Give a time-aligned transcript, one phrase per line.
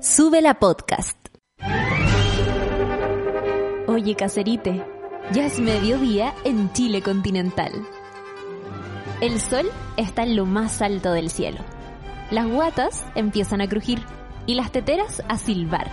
[0.00, 1.18] Sube la podcast.
[3.88, 4.84] Oye, caserite,
[5.32, 7.72] ya es mediodía en Chile continental.
[9.20, 11.58] El sol está en lo más alto del cielo.
[12.30, 14.00] Las guatas empiezan a crujir
[14.46, 15.90] y las teteras a silbar,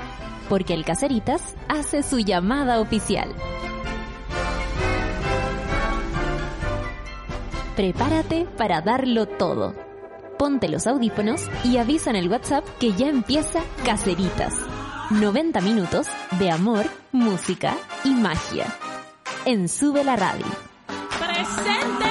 [0.50, 3.30] porque el Caseritas hace su llamada oficial.
[7.76, 9.85] Prepárate para darlo todo.
[10.38, 14.54] Ponte los audífonos y avisa en el WhatsApp que ya empieza Caseritas.
[15.12, 16.08] 90 minutos
[16.40, 18.66] de amor, música y magia.
[19.46, 20.46] En Sube la Radio.
[21.20, 22.06] ¡Presente!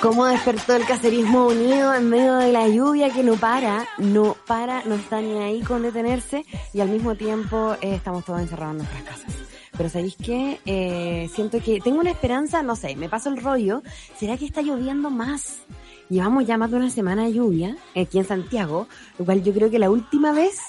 [0.00, 3.88] ¿Cómo despertó el caserismo unido en medio de la lluvia que no para?
[3.98, 8.40] No para, no está ni ahí con detenerse y al mismo tiempo eh, estamos todos
[8.40, 9.34] encerrados en nuestras casas.
[9.76, 10.60] Pero ¿sabéis qué?
[10.66, 13.82] Eh, siento que tengo una esperanza, no sé, me paso el rollo.
[14.16, 15.64] ¿Será que está lloviendo más?
[16.08, 18.86] Llevamos ya más de una semana de lluvia aquí en Santiago,
[19.18, 20.60] lo cual yo creo que la última vez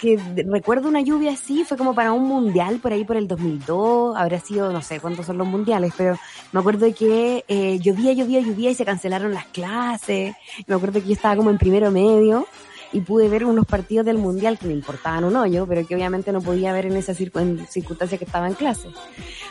[0.00, 4.16] que recuerdo una lluvia así fue como para un mundial por ahí por el 2002,
[4.16, 6.18] habrá sido, no sé cuántos son los mundiales, pero
[6.52, 10.34] me acuerdo que eh, llovía, llovía, llovía y se cancelaron las clases,
[10.66, 12.46] me acuerdo que yo estaba como en primero medio
[12.92, 16.32] y pude ver unos partidos del mundial que me importaban un hoyo, pero que obviamente
[16.32, 18.88] no podía ver en esa circunstancia que estaba en clase.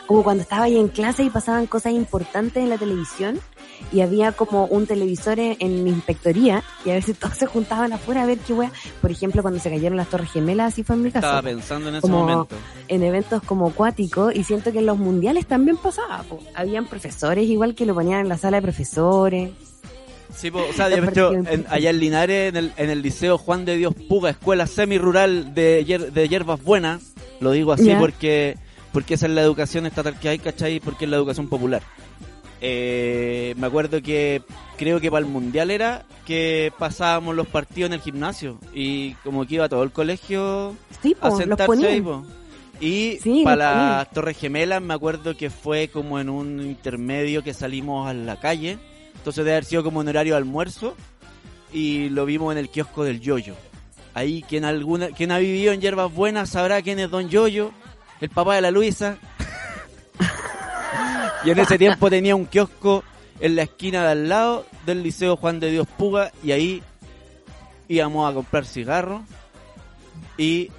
[0.06, 3.38] Como cuando estaba ahí en clase y pasaban cosas importantes en la televisión
[3.92, 7.92] y había como un televisor en, en mi inspectoría y a veces todos se juntaban
[7.92, 8.72] afuera a ver qué wea.
[9.00, 11.26] Por ejemplo, cuando se cayeron las Torres Gemelas, así fue en mi caso.
[11.26, 12.56] Estaba pensando en ese como momento.
[12.88, 16.22] en eventos como acuáticos y siento que en los mundiales también pasaba.
[16.22, 16.40] po.
[16.54, 19.50] Habían profesores igual que lo ponían en la sala de profesores.
[20.38, 23.38] Sí, po, o sea, de hecho, en- allá en Linares, en el, en el Liceo
[23.38, 28.56] Juan de Dios Puga, escuela semi-rural de, hier- de hierbas buenas, lo digo así porque
[28.92, 30.80] porque esa es la educación estatal que hay, ¿cachai?
[30.80, 31.82] Porque es la educación popular.
[32.60, 34.42] Eh, me acuerdo que
[34.76, 39.46] creo que para el mundial era que pasábamos los partidos en el gimnasio y como
[39.46, 42.24] que iba todo el colegio Sí, po, a sentarse ahí, po.
[42.80, 47.54] Y Sí, para las Torres Gemelas me acuerdo que fue como en un intermedio que
[47.54, 48.78] salimos a la calle.
[49.18, 50.96] Entonces debe haber sido como en horario de almuerzo.
[51.72, 53.54] Y lo vimos en el kiosco del Yoyo.
[54.14, 57.72] Ahí quien alguna, quien ha vivido en Hierbas Buenas sabrá quién es Don Yoyo,
[58.20, 59.18] el papá de la Luisa.
[61.44, 63.04] y en ese tiempo tenía un kiosco
[63.38, 66.32] en la esquina de al lado del Liceo Juan de Dios Puga.
[66.42, 66.82] Y ahí
[67.86, 69.22] íbamos a comprar cigarros
[70.36, 70.70] y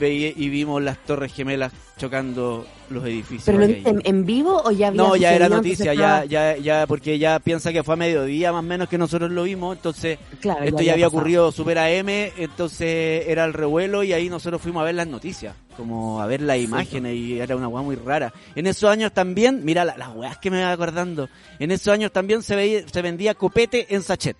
[0.00, 3.44] y vimos las torres gemelas chocando los edificios.
[3.44, 6.86] ¿Pero lo en, en vivo o ya había no, ya era noticia, ya, ya, ya,
[6.88, 10.18] porque ya piensa que fue a mediodía más o menos que nosotros lo vimos, entonces
[10.40, 11.18] Claro, esto ya había pasado.
[11.20, 15.54] ocurrido super AM, entonces era el revuelo y ahí nosotros fuimos a ver las noticias,
[15.76, 18.32] como a ver las imágenes y era una weá muy rara.
[18.56, 21.28] En esos años también, mira la- las weas que me voy acordando,
[21.60, 24.36] en esos años también se, veía, se vendía copete en sachet.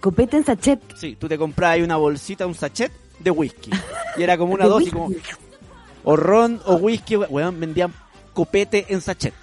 [0.00, 0.80] Copete en sachet.
[0.96, 3.70] Sí, tú te comprabas ahí una bolsita, un sachet de whisky.
[4.16, 5.10] Y era como una dosis, como
[6.06, 7.92] o ron o whisky, weón, vendían
[8.32, 9.34] copete en sachet.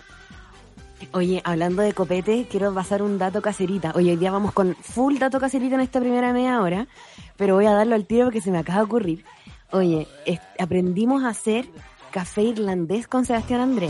[1.12, 3.92] Oye, hablando de copete, quiero pasar un dato caserita.
[3.96, 6.88] Oye, hoy día vamos con full dato caserita en esta primera media hora,
[7.36, 9.26] pero voy a darlo al tiro porque se me acaba de ocurrir.
[9.72, 10.08] Oye,
[10.58, 11.66] aprendimos a hacer
[12.12, 13.90] café irlandés con Sebastián André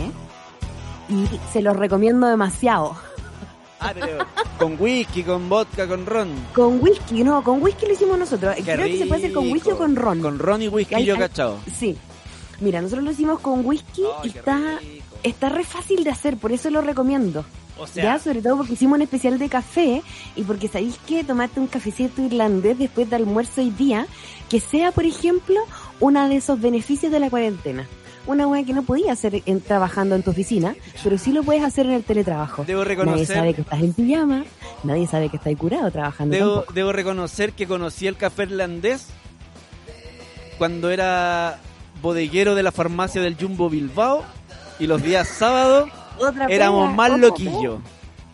[1.09, 2.95] y se los recomiendo demasiado.
[3.79, 4.25] Ah, pero
[4.57, 6.29] con whisky, con vodka, con ron.
[6.55, 8.55] Con whisky, no, con whisky lo hicimos nosotros.
[8.55, 10.22] Qué Creo que se puede hacer con whisky o con ron.
[10.22, 11.59] Con ron y whisky, Hay- yo cachado.
[11.78, 11.95] Sí.
[12.59, 14.80] Mira, nosotros lo hicimos con whisky y está,
[15.24, 17.44] está re fácil de hacer, por eso lo recomiendo.
[17.80, 20.03] O ya, sobre todo porque hicimos un especial de café
[20.36, 24.06] y porque sabéis que tomarte un cafecito irlandés después de almuerzo y día,
[24.50, 25.56] que sea, por ejemplo,
[26.00, 27.88] uno de esos beneficios de la cuarentena.
[28.28, 31.64] Una hueá que no podías hacer en- trabajando en tu oficina, pero sí lo puedes
[31.64, 32.64] hacer en el teletrabajo.
[32.64, 34.46] Debo Nadie reconocer, sabe que estás en pijama,
[34.84, 36.34] nadie sabe que estás curado trabajando.
[36.35, 36.74] debo, tampoco.
[36.74, 39.08] debo reconocer que conocí el café irlandés
[40.58, 41.59] cuando era
[42.03, 44.24] bodeguero de la farmacia del Jumbo Bilbao
[44.78, 45.90] y los días sábados
[46.50, 47.80] éramos pega, más loquillos.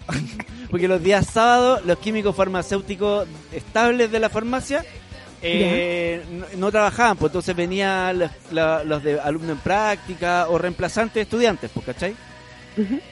[0.69, 4.83] Porque los días sábados los químicos farmacéuticos estables de la farmacia
[5.41, 10.57] eh, no, no trabajaban, pues entonces venían los, la- los de alumnos en práctica o
[10.57, 12.15] reemplazantes de estudiantes, pues, ¿cachai?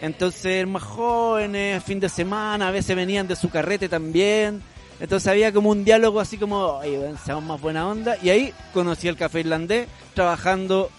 [0.01, 4.61] Entonces, más jóvenes, fin de semana, a veces venían de su carrete también.
[4.99, 8.15] Entonces había como un diálogo así como, oye, seamos más buena onda.
[8.23, 10.89] Y ahí conocí el café irlandés trabajando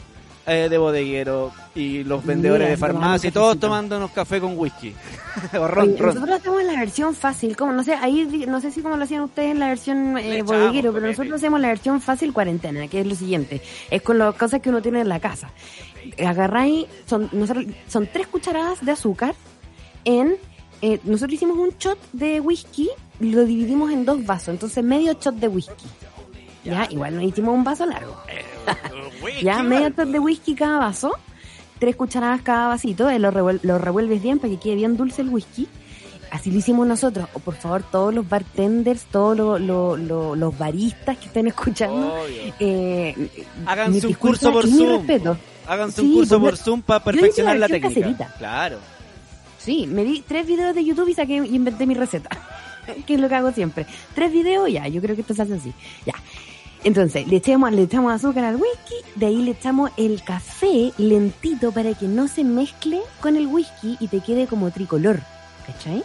[0.47, 4.95] eh, de bodeguero y los vendedores Mira, de farmacia y todos tomándonos café con whisky.
[5.59, 6.15] o ron, Oye, ron.
[6.15, 9.23] nosotros hacemos la versión fácil, como no sé, ahí no sé si como lo hacían
[9.23, 11.09] ustedes en la versión eh, bodeguero, pero copete.
[11.09, 13.61] nosotros hacemos la versión fácil cuarentena, que es lo siguiente,
[13.91, 15.51] es con las cosas que uno tiene en la casa.
[16.25, 19.35] Agarráis, son, nosotros, son tres cucharadas de azúcar
[20.05, 20.37] en
[20.81, 22.89] eh, nosotros hicimos un shot de whisky,
[23.19, 25.87] lo dividimos en dos vasos, entonces medio shot de whisky.
[26.65, 28.17] Ya, igual nos hicimos un vaso largo.
[29.43, 31.13] ya, medio shot de whisky cada vaso,
[31.79, 35.23] tres cucharadas cada vasito, eh, lo, revuel- lo revuelves bien para que quede bien dulce
[35.23, 35.69] el whisky.
[36.31, 37.27] Así lo hicimos nosotros.
[37.33, 42.13] O por favor, todos los bartenders, todos lo- lo- lo- los baristas que estén escuchando,
[42.61, 44.97] eh, un disculpas curso por y mi Zoom.
[44.99, 45.39] respeto.
[45.67, 47.89] Háganse Sí, un curso pues por Zoom para yo hice perfeccionar la técnica.
[47.89, 48.35] caserita.
[48.39, 48.79] Claro.
[49.59, 52.29] Sí, me vi tres videos de YouTube y saqué y inventé mi receta.
[53.07, 53.87] que es lo que hago siempre.
[54.15, 55.73] Tres videos, ya, yo creo que esto se hace así.
[56.07, 56.15] Ya.
[56.85, 61.73] Entonces, le echamos, le echamos azúcar al whisky, de ahí le echamos el café lentito
[61.73, 65.21] para que no se mezcle con el whisky y te quede como tricolor.
[65.67, 66.03] ¿Cachai?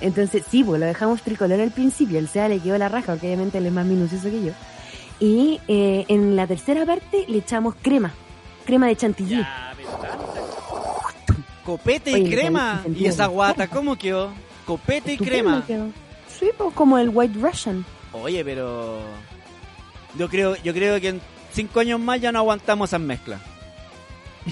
[0.00, 2.18] Entonces, sí, pues lo dejamos tricolor al principio.
[2.18, 4.52] El SEA le quedó la raja, porque obviamente él es más minucioso que yo.
[5.20, 8.12] Y eh, en la tercera parte le echamos crema.
[8.64, 9.44] Crema de chantilly.
[11.64, 12.82] Copete y Oye, crema.
[12.94, 14.32] ¿Y esa guata cómo quedó?
[14.66, 15.64] Copete y crema.
[15.66, 15.88] quedó.
[16.28, 17.84] Sí, pues como el White Russian.
[18.12, 18.98] Oye, pero
[20.16, 21.20] yo creo, yo creo que en
[21.52, 23.40] cinco años más ya no aguantamos esas mezclas.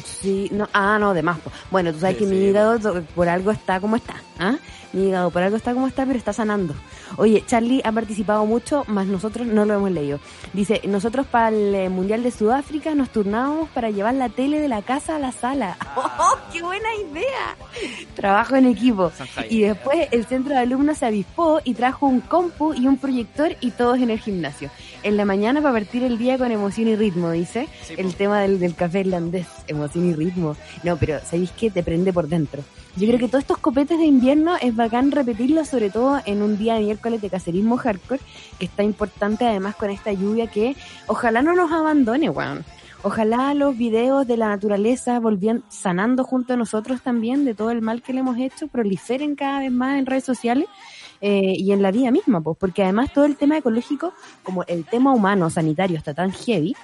[0.04, 1.38] Sí, no, ah, no, de más.
[1.40, 1.52] po.
[1.70, 4.56] Bueno, tú sabes Sí, que mi hígado por algo está como está, ¿ah?
[4.94, 6.74] Mi hígado por algo está como está, pero está sanando.
[7.16, 10.20] Oye, Charlie ha participado mucho, más nosotros no lo hemos leído.
[10.52, 14.68] Dice, nosotros para el eh, Mundial de Sudáfrica nos turnábamos para llevar la tele de
[14.68, 15.76] la casa a la sala.
[15.96, 17.56] ¡Oh, qué buena idea!
[18.14, 19.12] Trabajo en equipo.
[19.48, 23.56] Y después el centro de alumnos se avispó y trajo un compu y un proyector
[23.60, 24.70] y todos en el gimnasio.
[25.02, 27.68] En la mañana para partir el día con emoción y ritmo, dice.
[27.82, 30.56] Sí, el tema del, del café irlandés, emoción y ritmo.
[30.82, 31.70] No, pero ¿sabéis qué?
[31.70, 32.62] Te prende por dentro.
[32.96, 36.58] Yo creo que todos estos copetes de invierno es bacán repetirlos, sobre todo en un
[36.58, 38.20] día de miércoles de cacerismo hardcore,
[38.58, 42.64] que está importante además con esta lluvia que ojalá no nos abandone, weón.
[43.04, 47.80] Ojalá los videos de la naturaleza volvían sanando junto a nosotros también de todo el
[47.80, 50.66] mal que le hemos hecho, proliferen cada vez más en redes sociales
[51.20, 54.12] eh, y en la vida misma, pues, porque además todo el tema ecológico,
[54.42, 56.76] como el tema humano, sanitario, está tan heavy,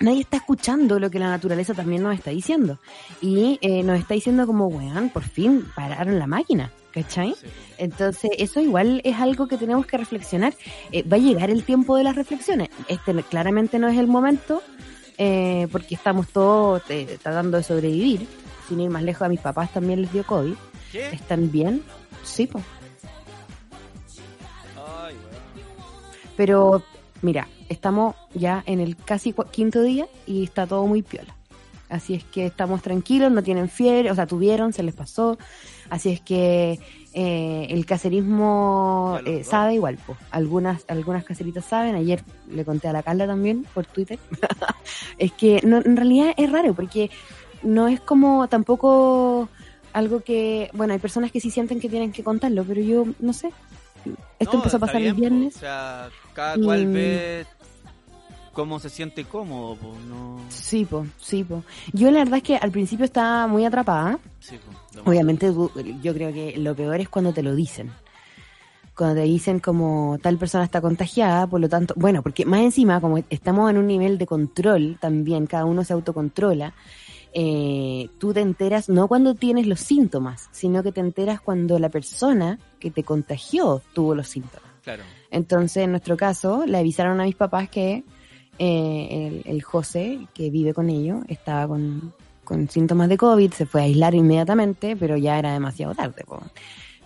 [0.00, 2.78] nadie está escuchando lo que la naturaleza también nos está diciendo.
[3.20, 7.34] Y eh, nos está diciendo como, weón, por fin pararon la máquina, ¿cachai?
[7.34, 7.46] Sí.
[7.78, 10.54] Entonces, eso igual es algo que tenemos que reflexionar.
[10.92, 12.68] Eh, va a llegar el tiempo de las reflexiones.
[12.88, 14.62] Este claramente no es el momento,
[15.18, 18.26] eh, porque estamos todos eh, tratando de sobrevivir.
[18.68, 20.54] Sin ir más lejos, a mis papás también les dio COVID.
[20.90, 21.08] ¿Qué?
[21.10, 21.82] ¿Están bien?
[22.24, 22.64] Sí, pues.
[26.36, 26.82] Pero,
[27.26, 31.34] mira, estamos ya en el casi quinto día y está todo muy piola.
[31.88, 35.36] Así es que estamos tranquilos, no tienen fiebre, o sea, tuvieron, se les pasó.
[35.90, 36.78] Así es que
[37.14, 40.16] eh, el caserismo eh, sabe igual, pues.
[40.30, 41.96] Algunas, algunas caseritas saben.
[41.96, 44.20] Ayer le conté a la Carla también por Twitter.
[45.18, 47.10] es que no, en realidad es raro porque
[47.64, 49.48] no es como tampoco
[49.92, 53.32] algo que, bueno, hay personas que sí sienten que tienen que contarlo, pero yo no
[53.32, 53.50] sé.
[54.38, 55.20] Esto No, empezó a pasar bien, el po.
[55.20, 55.56] viernes.
[55.56, 57.46] O sea, cada cual ve
[58.52, 60.38] cómo se siente cómodo, pues no.
[60.48, 61.62] Sí, po, sí, po.
[61.92, 64.18] Yo la verdad es que al principio estaba muy atrapada.
[64.40, 64.56] Sí,
[64.94, 65.52] po, Obviamente
[66.02, 67.92] yo creo que lo peor es cuando te lo dicen.
[68.96, 72.98] Cuando te dicen como tal persona está contagiada, por lo tanto, bueno, porque más encima,
[72.98, 76.72] como estamos en un nivel de control también, cada uno se autocontrola,
[77.38, 81.90] eh, tú te enteras no cuando tienes los síntomas, sino que te enteras cuando la
[81.90, 84.70] persona que te contagió tuvo los síntomas.
[84.82, 85.02] Claro.
[85.30, 88.04] Entonces, en nuestro caso, le avisaron a mis papás que
[88.58, 93.66] eh, el, el José, que vive con ellos, estaba con, con síntomas de COVID, se
[93.66, 96.24] fue a aislar inmediatamente, pero ya era demasiado tarde.
[96.24, 96.40] po.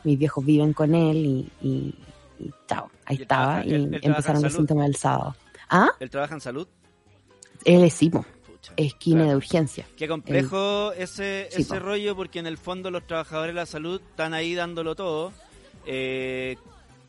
[0.04, 1.94] Mis viejos viven con él y, y-
[2.38, 4.94] y chao, ahí ¿Y él estaba trabaja- y él- él trabaja empezaron los síntomas el
[4.96, 5.34] sábado.
[5.68, 5.88] ¿Ah?
[5.98, 6.68] ¿Él trabaja en salud?
[7.64, 8.00] Él es.
[8.76, 9.30] Esquina Claro.
[9.30, 9.86] de urgencia.
[9.96, 11.80] Qué complejo ese, Sí, ese po.
[11.80, 15.32] rollo porque en el fondo los trabajadores de la salud están ahí dándolo todo
[15.86, 16.56] eh,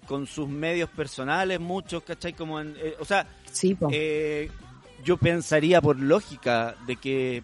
[0.08, 2.34] con sus medios personales, muchos, ¿cachai?
[2.34, 4.50] Como en, eh, o sea, Sí, eh,
[5.04, 7.44] yo pensaría por lógica de que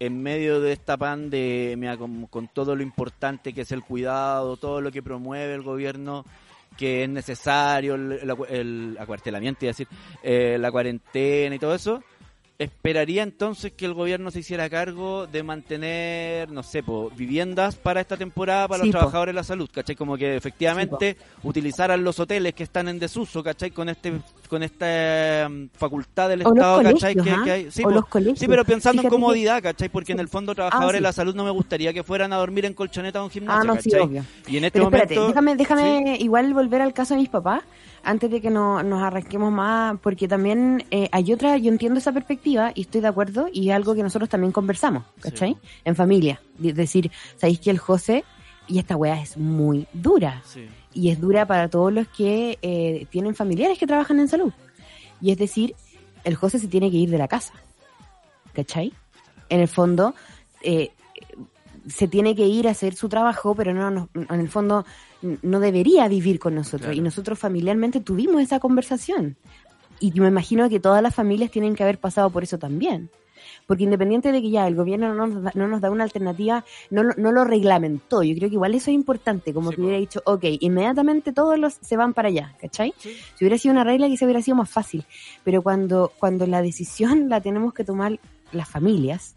[0.00, 4.80] en medio de esta pandemia, con, con todo lo importante que es el cuidado, todo
[4.80, 6.24] lo que promueve el gobierno,
[6.76, 9.86] que es necesario, el, el el acuartelamiento, a decir,
[10.22, 12.02] eh, la cuarentena y todo eso,
[12.58, 18.00] esperaría entonces que el gobierno se hiciera cargo de mantener, no sé, po, viviendas para
[18.00, 18.98] esta temporada para Sí, los po.
[19.00, 19.96] trabajadores de la salud, ¿cachai?
[19.96, 23.70] Como que efectivamente utilizaran los hoteles que están en desuso, ¿cachai?
[23.72, 24.12] Con este
[24.48, 27.14] con esta mm, facultad del O Estado, ¿cachai?
[27.16, 27.40] Que, ¿ah?
[27.44, 27.70] que hay.
[27.72, 27.90] Sí, O po.
[27.90, 28.38] los colegios.
[28.38, 29.88] Sí, pero pensando Fíjate en comodidad, ¿cachai?
[29.88, 30.22] Porque en Sí.
[30.22, 30.96] el fondo trabajadores Ah, sí.
[30.98, 33.74] de la salud no me gustaría que fueran a dormir en colchoneta un gimnasio, Ah,
[33.74, 34.06] no, sí, ¿cachai?
[34.06, 34.24] obvio.
[34.46, 35.28] Y en este Pero espérate, momento...
[35.28, 37.62] déjame, déjame igual volver al caso de mis papás
[38.04, 42.12] antes de que no, nos arranquemos más, porque también eh, hay otra, yo entiendo esa
[42.12, 45.54] perspectiva y estoy de acuerdo y es algo que nosotros también conversamos, ¿cachai?
[45.54, 45.68] Sí.
[45.84, 46.40] En familia.
[46.62, 48.24] Es decir, ¿sabéis que el José
[48.66, 50.42] Y esta weá es muy dura.
[50.44, 50.68] Sí.
[50.92, 54.52] Y es dura para todos los que eh, tienen familiares que trabajan en salud.
[55.20, 55.74] Y es decir,
[56.22, 57.54] el José se tiene que ir de la casa.
[58.52, 58.92] ¿Cachai?
[59.48, 60.14] En el fondo,
[60.62, 60.92] eh,
[61.86, 64.84] se tiene que ir a hacer su trabajo, pero no, no- en el fondo
[65.42, 66.82] no debería vivir con nosotros.
[66.82, 66.96] Claro.
[66.96, 69.36] Y nosotros familiarmente tuvimos esa conversación.
[70.00, 73.10] Y yo me imagino que todas las familias tienen que haber pasado por eso también.
[73.66, 76.64] Porque independiente de que ya el gobierno no nos da, no nos da una alternativa,
[76.90, 78.22] no, lo- no lo reglamentó.
[78.22, 81.58] Yo creo que igual eso es importante, como Sí, que hubiera dicho, ok, inmediatamente todos
[81.58, 82.92] los se van para allá, ¿cachai?
[82.98, 83.10] Sí.
[83.36, 85.04] Si hubiera sido una regla quizá hubiera sido más fácil.
[85.44, 88.18] Pero cuando, cuando la decisión la tenemos que tomar
[88.52, 89.34] las familias,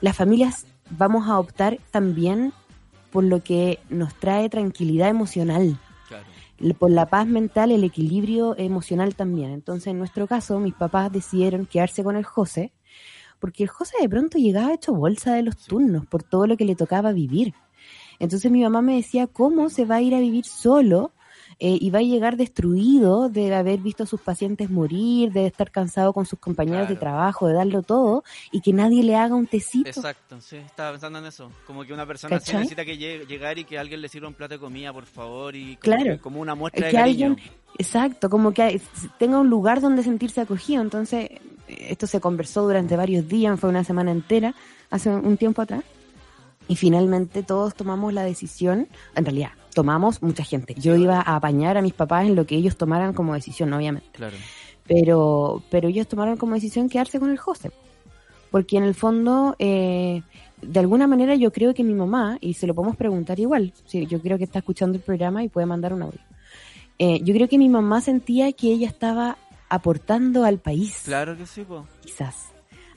[0.00, 2.52] las familias vamos a optar también
[3.10, 6.24] por lo que nos trae tranquilidad emocional, Claro.
[6.78, 9.50] por la paz mental, el equilibrio emocional también.
[9.50, 12.72] Entonces, en nuestro caso, mis papás decidieron quedarse con el José,
[13.40, 15.68] porque el José de pronto llegaba hecho bolsa de los Sí.
[15.68, 17.54] turnos por todo lo que le tocaba vivir.
[18.18, 21.10] Entonces mi mamá me decía, ¿cómo se va a ir a vivir solo?
[21.64, 25.70] Eh, y va a llegar destruido de haber visto a sus pacientes morir, de estar
[25.70, 29.46] cansado con sus compañeros de trabajo, de darlo todo, y que nadie le haga un
[29.46, 29.88] tecito.
[29.88, 31.52] Exacto, sí, estaba pensando en eso.
[31.64, 32.56] Como que una persona ¿Cachai?
[32.56, 35.54] necesita que llegue- llegar y que alguien le sirva un plato de comida, por favor,
[35.54, 36.18] y como, Claro.
[36.20, 37.26] como una muestra de cariño.
[37.28, 38.80] alguien, exacto, como que
[39.20, 40.82] tenga un lugar donde sentirse acogido.
[40.82, 41.30] Entonces,
[41.68, 44.52] esto se conversó durante varios días, fue una semana entera,
[44.90, 45.84] hace un tiempo atrás.
[46.66, 50.74] Y finalmente todos tomamos la decisión, en realidad, tomamos mucha gente.
[50.78, 54.08] Yo iba a apañar a mis papás en lo que ellos tomaran como decisión, obviamente.
[54.12, 54.36] Claro.
[54.86, 57.70] Pero, pero ellos tomaron como decisión quedarse con el José.
[58.50, 60.22] Porque en el fondo, eh,
[60.60, 64.06] de alguna manera yo creo que mi mamá, y se lo podemos preguntar igual, sí,
[64.06, 66.20] yo creo que está escuchando el programa y puede mandar un audio.
[66.98, 69.38] Eh, yo creo que mi mamá sentía que ella estaba
[69.68, 71.86] aportando al país, Claro que sí, po.
[72.02, 72.50] quizás,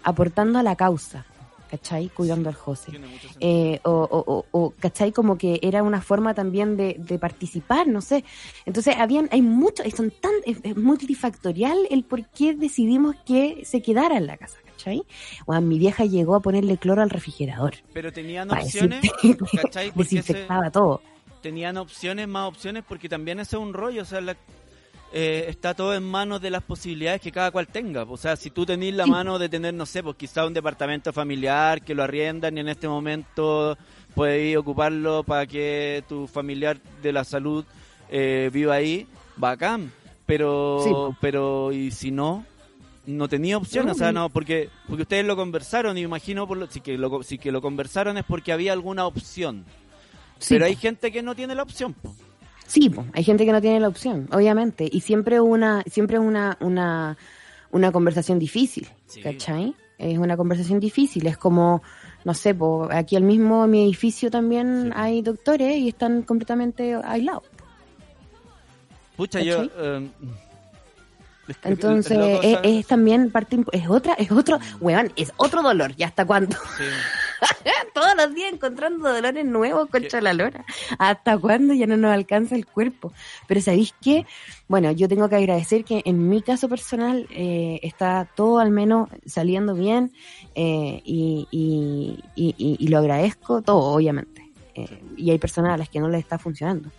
[0.03, 1.25] aportando a la causa,
[1.69, 2.09] ¿cachai?
[2.09, 2.91] Cuidando al José.
[3.39, 5.11] Eh, o, o, o, o, ¿cachai?
[5.11, 8.23] Como que era una forma también de, de participar, no sé.
[8.65, 13.81] Entonces, habían, hay mucho, son tan, es, es multifactorial el por qué decidimos que se
[13.81, 15.03] quedara en la casa, ¿cachai?
[15.45, 17.73] Bueno, mi vieja llegó a ponerle cloro al refrigerador.
[17.93, 19.01] Pero tenían opciones,
[19.61, 19.87] ¿cachai?
[19.89, 21.01] Ese- Desinfectaba todo.
[21.41, 24.35] tenían opciones, más opciones, porque también ese es un rollo, o sea, la-
[25.17, 28.03] eh, está todo en manos de las posibilidades que cada cual tenga.
[28.03, 31.13] O sea, si tú tenés la mano de tener, no sé, pues quizá un departamento
[31.13, 33.77] familiar que lo arriendan y en este momento
[34.13, 37.63] puedes ocuparlo para que tu familiar de la salud
[38.09, 39.07] eh, viva ahí,
[39.37, 39.89] bacán.
[40.25, 40.91] Pero, Sí.
[41.21, 42.43] pero, y si no,
[43.05, 46.67] no tenía opción, o sea, no, porque, porque ustedes lo conversaron y imagino, por lo,
[46.67, 49.63] si, que lo, si que lo conversaron es porque había alguna opción.
[50.39, 51.93] Sí, Pero hay gente que no tiene la opción.
[51.93, 52.13] po.
[52.67, 56.23] Sí, po, hay gente que no tiene la opción, obviamente, y siempre una, siempre es
[56.23, 57.17] una, una,
[57.71, 59.21] una conversación difícil, Sí.
[59.21, 59.75] ¿cachai?
[59.97, 61.81] Es una conversación difícil, es como,
[62.25, 64.91] no sé, po, aquí al mismo en mi edificio también Sí.
[64.95, 67.43] hay doctores y están completamente aislados.
[69.15, 69.57] Pucha, yo...
[69.69, 69.71] ¿Cachai?
[69.79, 70.09] eh,
[71.63, 76.25] Entonces, es, es también parte, es otra, es otro, weón, es otro dolor, ¿y hasta
[76.25, 76.57] cuándo?
[76.77, 76.83] Sí.
[77.93, 80.65] Todos los días encontrando dolores nuevos contra la lora.
[80.99, 83.11] ¿Hasta cuándo ya no nos alcanza el cuerpo?
[83.47, 84.25] Pero ¿sabéis qué?
[84.67, 89.09] Bueno, yo tengo que agradecer que en mi caso personal eh, está todo al menos
[89.25, 90.11] saliendo bien
[90.55, 94.43] eh, y, y, y- y- y lo agradezco todo, obviamente.
[94.75, 96.91] Eh, y hay personas a las que no les está funcionando.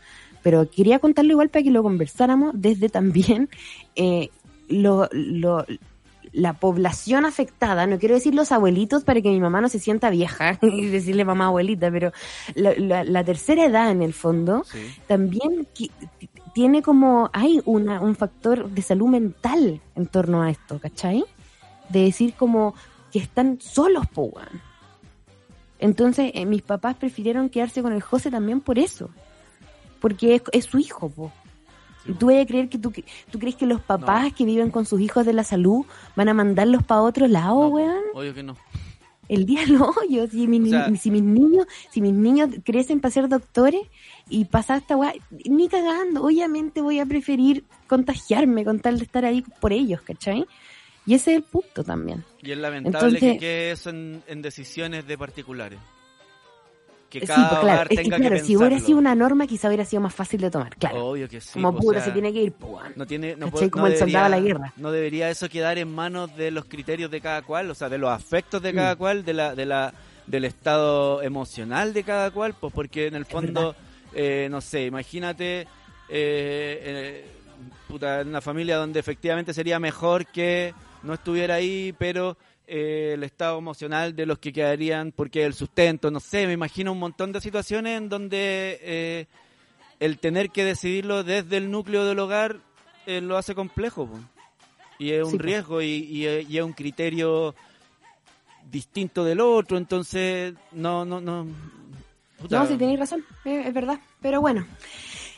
[0.42, 3.48] Pero quería contarlo igual para que lo conversáramos desde también
[3.96, 4.30] eh,
[4.68, 5.64] lo, lo,
[6.36, 10.10] la población afectada, no quiero decir los abuelitos para que mi mamá no se sienta
[10.10, 12.12] vieja y decirle mamá abuelita, pero
[12.54, 14.78] la, la- la tercera edad en el fondo Sí.
[15.06, 15.66] también
[16.54, 21.24] tiene como, hay una, un factor de salud mental en torno a esto, ¿cachai?
[21.88, 22.74] De decir como
[23.12, 24.60] que están solos, po, weón.
[25.78, 29.10] Entonces, eh, mis papás prefirieron quedarse con el José también por eso.
[30.00, 31.32] Porque es, es su hijo, po.
[32.08, 32.92] ¿Y tú vas a creer que tú,
[33.30, 35.84] tú crees que los papás que viven con sus hijos de la salud
[36.14, 38.02] van a mandarlos para otro lado, No, weón?
[38.14, 38.56] Obvio que no.
[39.28, 43.00] El día lo yo, si, mi- O sea- si mis niños, si mis niños crecen
[43.00, 43.80] para ser doctores
[44.28, 45.12] y pasar esta weá,
[45.46, 50.46] ni cagando, obviamente voy a preferir contagiarme con tal de estar ahí por ellos, ¿cachai?
[51.06, 52.24] Y ese es el punto también.
[52.42, 55.78] Y es lamentable Entonces- que quede eso en, en decisiones de particulares.
[57.20, 59.46] Que Sí, pues claro, hogar es que tenga claro, que si hubiera sido una norma
[59.46, 61.06] quizá hubiera sido más fácil de tomar, claro.
[61.06, 61.50] Obvio que sí.
[61.54, 62.54] como pura o sea, se tiene que ir.
[62.94, 64.72] No tiene, no, puede- Como no el soldado a la guerra.
[64.76, 67.98] No debería eso quedar en manos de los criterios de cada cual, o sea, de
[67.98, 68.76] los afectos de Mm.
[68.76, 69.94] cada cual, de la, de la,
[70.26, 73.74] del estado emocional de cada cual, pues porque en el fondo,
[74.14, 75.66] eh, no sé, imagínate eh,
[76.08, 77.26] eh,
[77.88, 83.22] puta, en una familia donde efectivamente sería mejor que, no estuviera ahí, pero eh, el
[83.24, 87.32] estado emocional de los que quedarían porque el sustento, no sé, me imagino un montón
[87.32, 89.26] de situaciones en donde eh,
[90.00, 92.56] el tener que decidirlo desde el núcleo del hogar
[93.06, 94.06] eh, lo hace complejo.
[94.06, 94.18] po.
[94.98, 97.54] Y es un Sí, riesgo y, y es- y es un criterio
[98.70, 101.46] distinto del otro, entonces no, no, no.
[102.38, 102.58] puta.
[102.58, 104.00] No, si tenéis razón, es verdad.
[104.20, 104.66] Pero bueno,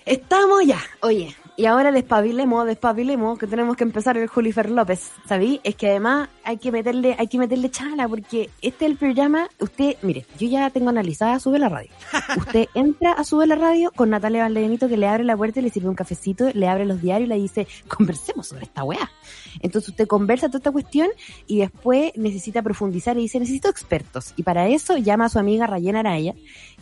[0.06, 0.80] estamos ya.
[1.02, 5.60] Oye, y ahora despabilemos, despabilemos, que tenemos que empezar el Julifer López, ¿sabí?
[5.64, 9.48] Es que además hay que meterle, hay que meterle chala, porque este es el programa,
[9.58, 11.90] usted, mire, yo ya tengo analizada Sube la Radio.
[12.38, 15.64] Usted entra a Sube la Radio con Natalia Valdebenito que le abre la puerta y
[15.64, 19.10] le sirve un cafecito, le abre los diarios y le dice, conversemos sobre esta weá.
[19.58, 21.08] Entonces usted conversa toda esta cuestión
[21.48, 24.32] y después necesita profundizar y dice, necesito expertos.
[24.36, 26.36] Y para eso llama a su amiga Rayena Araya,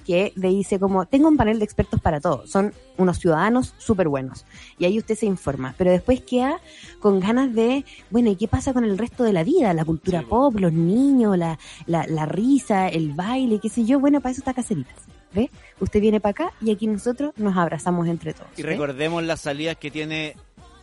[0.06, 4.08] que le dice como, tengo un panel de expertos para todo, son unos ciudadanos súper
[4.08, 4.44] buenos.
[4.78, 6.60] Y ahí usted se informa, pero después queda
[7.00, 9.74] con ganas de, bueno, ¿y qué pasa con el resto de la vida?
[9.74, 13.98] La cultura Sí, pop, los niños, la, la, la risa, el baile, qué sé yo.
[14.00, 14.94] Bueno, para eso está Caceritas.
[15.34, 15.50] ¿Ve?
[15.80, 18.48] Usted viene para acá y aquí nosotros nos abrazamos entre todos.
[18.56, 18.68] Y ¿ve?
[18.70, 20.34] recordemos las salidas que tiene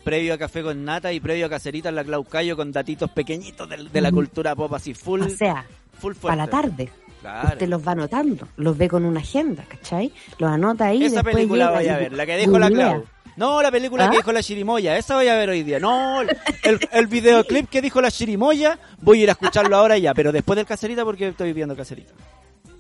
[0.03, 3.67] previo a Café con Nata y previo a Cacerita en la Claucayo con datitos pequeñitos
[3.69, 5.65] del- de, la cultura pop así full, O sea,
[5.97, 6.27] full fuerte.
[6.37, 6.89] para la tarde.
[7.23, 7.47] Claro.
[7.53, 10.11] Usted los va anotando, los ve con una agenda, ¿cachai?
[10.39, 11.05] Los anota ahí.
[11.05, 12.69] Esa después película voy a ver, la que dijo la.
[12.69, 13.05] Clau.
[13.37, 14.09] No, la película ¿Ah?
[14.11, 15.79] que dijo la Chirimoya, esa voy a ver hoy día.
[15.79, 16.21] No,
[16.63, 20.33] el, el videoclip que dijo la Chirimoya, voy a ir a escucharlo ahora ya, pero
[20.33, 22.13] después del Cacerita porque estoy viendo Cacerita.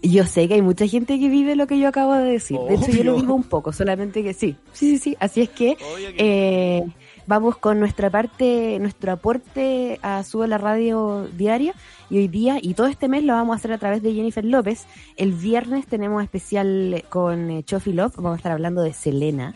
[0.01, 2.59] Yo sé que hay mucha gente que vive lo que yo acabo de decir.
[2.67, 4.57] De hecho, yo lo vivo un poco, solamente que sí.
[4.73, 5.17] Sí, sí, sí.
[5.21, 5.77] Así es que-
[6.17, 6.83] eh,
[7.27, 11.73] vamos con nuestra parte, nuestro aporte a Sube la Radio Diaria.
[12.09, 14.45] Y hoy día, y todo este mes lo vamos a hacer a través de Jennifer
[14.45, 14.85] López.
[15.17, 18.15] El viernes tenemos especial con eh, Chofi Love.
[18.17, 19.55] Vamos a estar hablando de Selena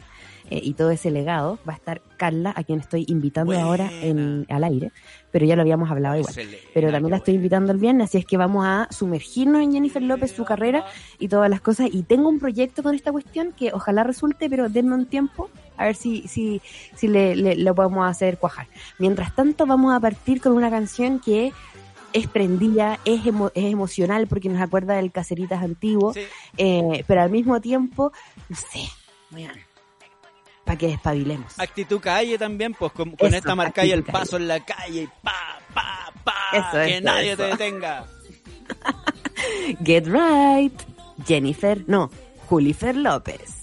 [0.50, 1.60] eh, y todo ese legado.
[1.68, 3.66] Va a estar Carla, a quien estoy invitando Buena.
[3.68, 4.92] ahora en, al aire.
[5.32, 8.18] Pero ya lo habíamos hablado igual Excelente, pero también la estoy invitando el viernes, así
[8.18, 10.86] es que vamos a sumergirnos en Jennifer López, su carrera
[11.20, 11.90] y todas las cosas.
[11.92, 15.86] Y tengo un proyecto con esta cuestión que ojalá resulte, pero denme un tiempo a
[15.86, 16.62] ver si, si,
[16.96, 18.68] si le, le- lo podemos hacer cuajar.
[19.00, 21.52] Mientras tanto, vamos a partir con una canción que
[22.14, 26.22] es prendida, es, emo- es emocional porque nos acuerda del Caceritas antiguo, Sí.
[26.58, 28.12] eh, pero al mismo tiempo,
[28.50, 28.90] no sé,
[30.66, 31.58] para que despabilemos.
[31.60, 34.12] Actitud calle también, pues con, con Eso, esta marca y el calle.
[34.20, 38.06] paso en la calle y pa, pa, pa, Eso, que eso, nadie te detenga.
[39.84, 40.74] Get right,
[41.26, 42.10] Jennifer, no,
[42.48, 43.57] Julifer López.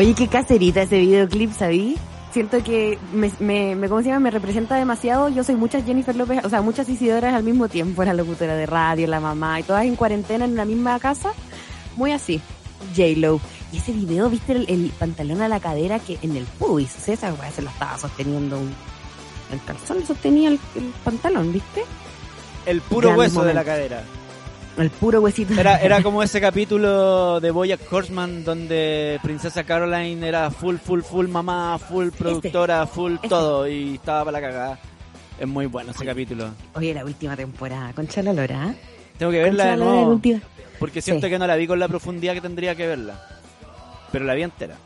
[0.00, 1.94] Oye, qué caserita ese videoclip, ¿sabí?
[2.32, 4.20] Siento que me, me, me, ¿cómo se llama?
[4.20, 5.28] Me representa demasiado.
[5.28, 8.02] Yo soy muchas Jennifer López, o sea, muchas Isidoras al mismo tiempo.
[8.02, 11.32] La locutora de radio, la mamá, y todas en cuarentena en la misma casa.
[11.96, 12.40] Muy así.
[12.96, 13.42] J-Lo.
[13.72, 16.96] Y ese video, ¿viste el, el, pantalón a la cadera que en el pubis?
[16.96, 18.72] O sea, esa weá se lo estaba sosteniendo un...
[19.52, 21.84] El calzón sostenía el, el pantalón, ¿viste?
[22.64, 24.02] El puro Gran hueso de la cadera.
[24.78, 25.58] El puro huesito.
[25.60, 31.26] Era, era como ese capítulo de Bojack Horseman donde Princesa Caroline era full, full, full
[31.28, 33.28] mamá, full productora, full Este.
[33.28, 34.78] todo y estaba para la cagada.
[35.38, 36.50] Es muy bueno ese capítulo.
[36.74, 38.76] Oye, la última temporada, concha la lora, ¿eh?
[39.18, 40.20] Tengo que verla de nuevo
[40.78, 41.30] porque siento Sí.
[41.32, 43.20] que no la vi con la profundidad que tendría que verla.
[44.12, 44.76] Pero la vi entera.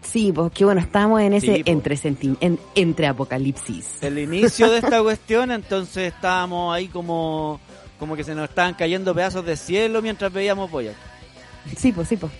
[0.00, 1.70] Sí, pues que bueno, estábamos en ese Sí, po.
[1.70, 1.98] entre,
[2.40, 4.02] en- entre apocalipsis.
[4.02, 7.60] El inicio de esta cuestión, entonces estábamos ahí como,
[8.02, 10.96] como que se nos estaban cayendo pedazos de cielo mientras veíamos Boyac.
[11.76, 12.32] Sí, pues, sí, pues.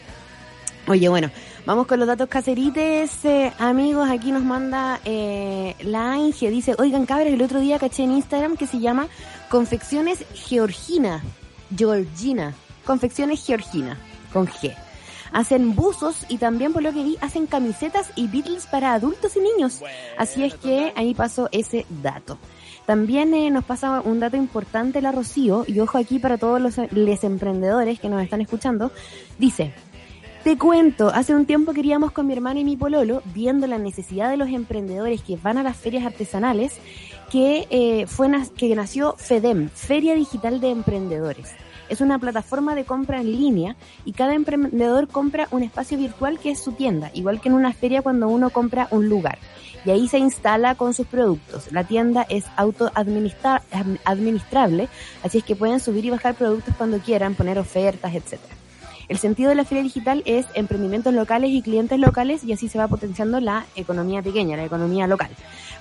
[0.88, 1.30] Oye, bueno,
[1.64, 4.10] vamos con los datos caserites, eh, amigos.
[4.10, 8.56] Aquí nos manda eh, la Angie, dice, oigan cabras, el otro día caché en Instagram
[8.56, 9.06] que se llama
[9.48, 11.22] Confecciones Georgina.
[11.76, 12.54] Georgina.
[12.84, 13.96] Confecciones Georgina,
[14.32, 14.74] con G.
[15.32, 19.38] Hacen buzos y también, por lo que vi, hacen camisetas y Beatles para adultos y
[19.38, 19.80] niños.
[20.18, 22.36] Así es que ahí pasó ese dato.
[22.86, 26.78] También eh, nos pasa un dato importante la Rocío, y ojo aquí para todos los
[26.92, 28.90] les emprendedores que nos están escuchando,
[29.38, 29.72] dice,
[30.42, 34.28] te cuento, hace un tiempo queríamos con mi hermano y mi pololo, viendo la necesidad
[34.28, 36.72] de los emprendedores que van a las ferias artesanales,
[37.30, 41.52] que, eh, fue que nació FEDEM, Feria Digital de Emprendedores.
[41.88, 46.50] Es una plataforma de compra en línea y cada emprendedor compra un espacio virtual que
[46.50, 49.38] es su tienda, igual que en una feria cuando uno compra un lugar.
[49.84, 51.70] Y ahí se instala con sus productos.
[51.72, 54.88] La tienda es auto-administrable,
[55.22, 58.54] así es que pueden subir y bajar productos cuando quieran, poner ofertas, etcétera.
[59.08, 62.78] El sentido de la feria digital es emprendimientos locales y clientes locales y así se
[62.78, 65.30] va potenciando la economía pequeña, la economía local.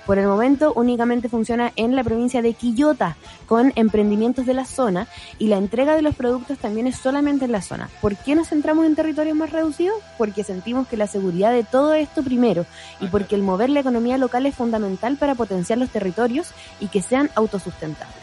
[0.06, 5.06] Por el momento únicamente funciona en la provincia de Quillota con emprendimientos de la zona
[5.38, 7.88] y la entrega de los productos también es solamente en la zona.
[8.00, 9.96] ¿Por qué nos centramos en territorios más reducidos?
[10.18, 12.66] Porque sentimos que la seguridad de todo esto primero
[13.00, 17.02] y porque el mover la economía local es fundamental para potenciar los territorios y que
[17.02, 18.21] sean autosustentables.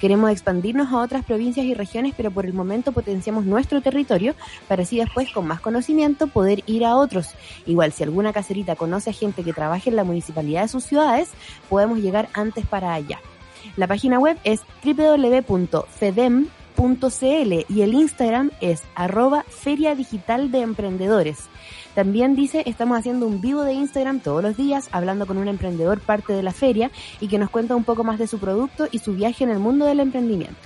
[0.00, 4.34] Queremos expandirnos a otras provincias y regiones, pero por el momento potenciamos nuestro territorio
[4.68, 7.30] para así después, con más conocimiento, poder ir a otros.
[7.66, 11.30] Igual, si alguna caserita conoce a gente que trabaje en la municipalidad de sus ciudades,
[11.68, 13.20] podemos llegar antes para allá.
[13.76, 14.60] La página web es
[16.78, 21.38] www.fedem.cl y el Instagram es arroba Feria Digital de Emprendedores.
[21.94, 26.00] También dice, estamos haciendo un vivo de Instagram todos los días, hablando con un emprendedor
[26.00, 29.00] parte de la feria y que nos cuenta un poco más de su producto y
[29.00, 30.60] su viaje en el mundo del emprendimiento.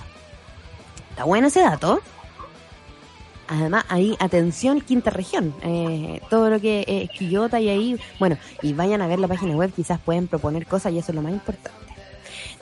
[1.09, 2.01] Está bueno ese dato.
[3.47, 5.53] Además, ahí, atención, quinta región.
[5.63, 9.55] Eh, todo lo que es Quillota y ahí, bueno, y vayan a ver la página
[9.55, 11.92] web, quizás pueden proponer cosas y eso es lo más importante.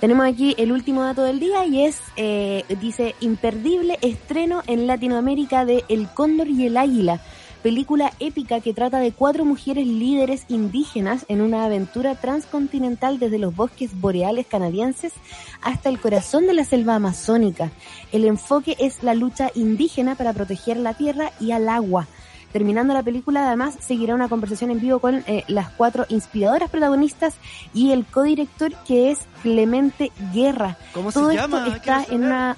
[0.02, 5.64] Tenemos aquí el último dato del día y es, eh, dice, imperdible estreno en Latinoamérica
[5.64, 7.22] de El Cóndor y el Águila,
[7.62, 13.56] película épica que trata de cuatro mujeres líderes indígenas en una aventura transcontinental desde los
[13.56, 15.14] bosques boreales canadienses
[15.62, 17.70] hasta el corazón de la selva amazónica.
[18.12, 22.08] El enfoque es la lucha indígena para proteger la tierra y al agua.
[22.52, 27.36] Terminando la película, además, seguirá una conversación en vivo con eh, las cuatro inspiradoras protagonistas
[27.74, 30.78] y el codirector que es Clemente Guerra.
[30.94, 31.68] ¿Cómo Todo se esto llama?
[31.76, 32.58] está Quiero en una...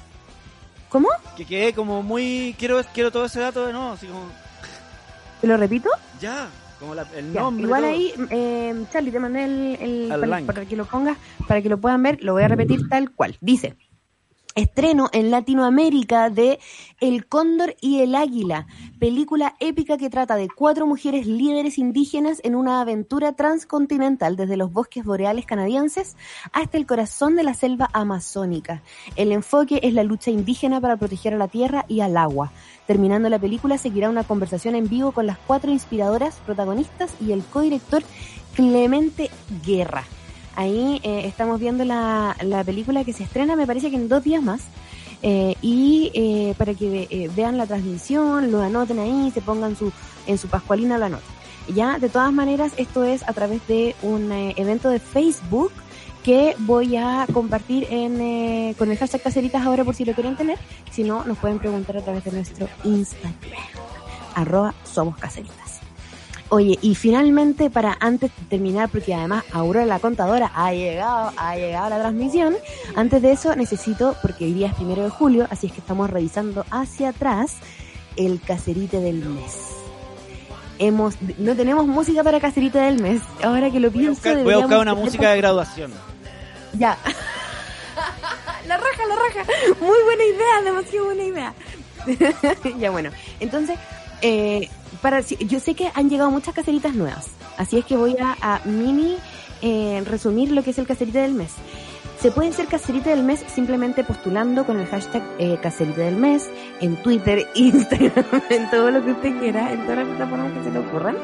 [0.90, 1.08] ¿Cómo?
[1.38, 2.56] Que quedé como muy...
[2.58, 4.22] Quiero, quiero todo ese dato de nuevo, así como...
[5.42, 5.90] ¿Te lo repito?
[6.22, 6.48] Ya,
[6.80, 7.66] como la- el Ya, nombre.
[7.66, 9.78] Igual ahí, eh, Charlie, te mandé el,
[10.10, 13.12] el- para que lo pongas, para que lo puedan ver, lo voy a repetir tal
[13.12, 13.38] cual.
[13.42, 13.76] Dice,
[14.56, 16.60] estreno en Latinoamérica de
[17.00, 18.68] El Cóndor y el Águila,
[19.00, 24.72] película épica que trata de cuatro mujeres líderes indígenas en una aventura transcontinental desde los
[24.72, 26.16] bosques boreales canadienses
[26.52, 28.82] hasta el corazón de la selva amazónica.
[29.16, 32.52] El enfoque es la lucha indígena para proteger a la tierra y al agua.
[32.88, 37.44] Terminando la película seguirá una conversación en vivo con las cuatro inspiradoras protagonistas y el
[37.44, 38.04] codirector
[38.56, 39.30] Clemente
[39.66, 40.04] Guerra.
[40.56, 44.24] Ahí eh, estamos viendo la, la película que se estrena, me parece que en dos
[44.24, 44.62] días más.
[45.22, 49.92] Eh, y eh, para que vean la transmisión, lo anoten ahí, se pongan su,
[50.28, 51.30] en su pascualina lo anoten.
[51.74, 55.72] Ya, de todas maneras, esto es a través de un evento de Facebook
[56.22, 57.88] que voy a compartir
[58.78, 60.60] con el hashtag caseritas ahora por si lo quieren tener.
[60.92, 63.34] Si no, nos pueden preguntar a través de nuestro Instagram,
[64.36, 65.63] arroba somos caseritas.
[66.54, 71.56] Oye, y finalmente, para antes de terminar, porque además Aurora la contadora ha llegado, ha
[71.56, 72.56] llegado a la transmisión,
[72.96, 76.12] antes de eso necesito, porque hoy día es primero de julio, así es que estamos
[76.12, 77.56] revisando hacia atrás
[78.18, 79.52] el caserite del mes.
[80.78, 83.24] hemos no tenemos música para cacerita del mes.
[83.42, 85.92] Ahora que lo Voy pienso, buscar, voy a buscar una música de graduación.
[86.78, 87.00] Ya.
[88.68, 89.52] la raja, la raja.
[89.82, 91.54] Muy buena idea, demasiado buena idea.
[92.78, 93.80] ya bueno, entonces,
[94.24, 94.70] eh,
[95.02, 99.18] para, yo sé que han llegado muchas caseritas nuevas, así es que voy a, mini
[99.62, 101.52] eh, resumir lo que es el caserita del mes.
[102.20, 106.50] Se puede ser caserita del mes simplemente postulando con el hashtag eh, caserita del mes
[106.80, 110.72] en Twitter, Instagram, en todo lo que usted quiera, en todas las plataformas que se
[110.72, 111.18] le ocurran.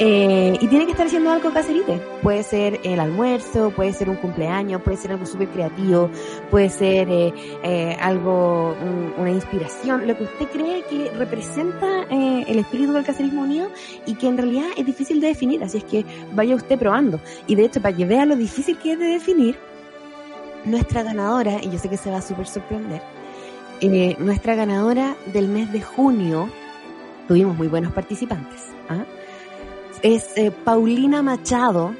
[0.00, 2.00] Eh, y tiene que estar haciendo algo caserite.
[2.20, 6.10] Puede ser el almuerzo, puede ser un cumpleaños, puede ser algo súper creativo,
[6.50, 12.44] puede ser eh, eh, algo, un- una inspiración, lo que usted cree que representa eh,
[12.48, 13.68] el espíritu del caserismo unido
[14.04, 16.04] y que en realidad es difícil de definir, así es que
[16.34, 17.20] vaya usted probando.
[17.46, 19.56] Y de hecho, para que vea lo difícil que es de definir,
[20.64, 23.00] nuestra ganadora, y yo sé que se va a súper sorprender,
[24.18, 26.48] nuestra ganadora del mes de junio,
[27.28, 29.04] tuvimos muy buenos participantes, ¿ah?
[30.04, 31.94] Es eh, Paulina Machado,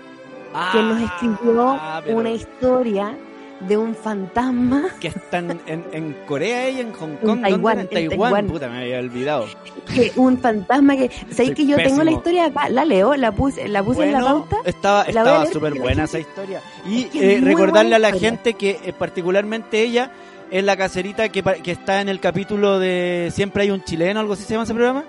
[0.73, 3.17] que nos escribió Ah, pero una historia
[3.61, 7.45] de un fantasma Que están en, en Corea y en Hong Kong.
[7.47, 8.47] en en Taiwán.
[8.47, 9.47] Puta, me había olvidado.
[9.95, 13.67] que un fantasma que sabéis que yo tengo la historia acá la leo la puse
[13.69, 16.61] la puse en la pauta estaba, estaba súper la buena esa historia.
[16.87, 18.31] Y Es que es eh, recordarle a la historia.
[18.31, 20.11] gente que eh, particularmente ella
[20.51, 24.35] es la caserita que, que está en el capítulo de Siempre hay un chileno, algo
[24.35, 25.05] así se llama ese programa,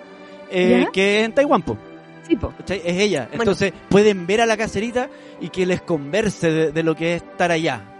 [0.49, 1.77] eh, que es en Taiwán, po,
[2.27, 2.53] sí, po.
[2.57, 2.81] ¿cachai?
[2.85, 3.27] es ella.
[3.29, 3.43] Bueno.
[3.43, 5.09] Entonces pueden ver a la caserita
[5.39, 7.94] y que les converse de, de lo que es estar allá.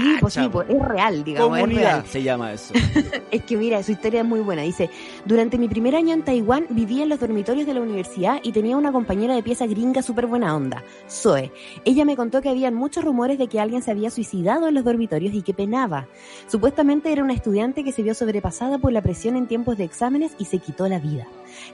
[0.00, 2.04] Sí, pues sí, Cacha, pues, es real digamos es real.
[2.06, 2.74] Se llama eso.
[3.30, 4.62] es que mira su historia es muy buena.
[4.62, 4.90] Dice
[5.24, 8.76] durante mi primer año en Taiwán vivía en los dormitorios de la universidad y tenía
[8.76, 11.52] una compañera de pieza gringa súper buena onda Zoe.
[11.84, 14.84] Ella me contó que habían muchos rumores de que alguien se había suicidado en los
[14.84, 16.06] dormitorios y que penaba.
[16.46, 20.32] Supuestamente era una estudiante que se vio sobrepasada por la presión en tiempos de exámenes
[20.38, 21.26] y se quitó la vida.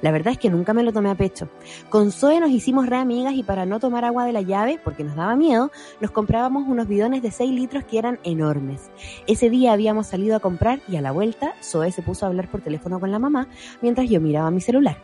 [0.02, 1.48] La verdad es que nunca me lo tomé a pecho.
[1.88, 5.04] Con Zoe nos hicimos re amigas y para no tomar agua de la llave, porque
[5.04, 8.90] nos daba miedo, nos comprábamos unos bidones de 6 litros que eran enormes.
[9.27, 12.49] Ese día habíamos salido a comprar y a la vuelta Zoe se puso a hablar
[12.49, 13.49] por teléfono con la mamá
[13.83, 14.97] mientras yo miraba mi celular.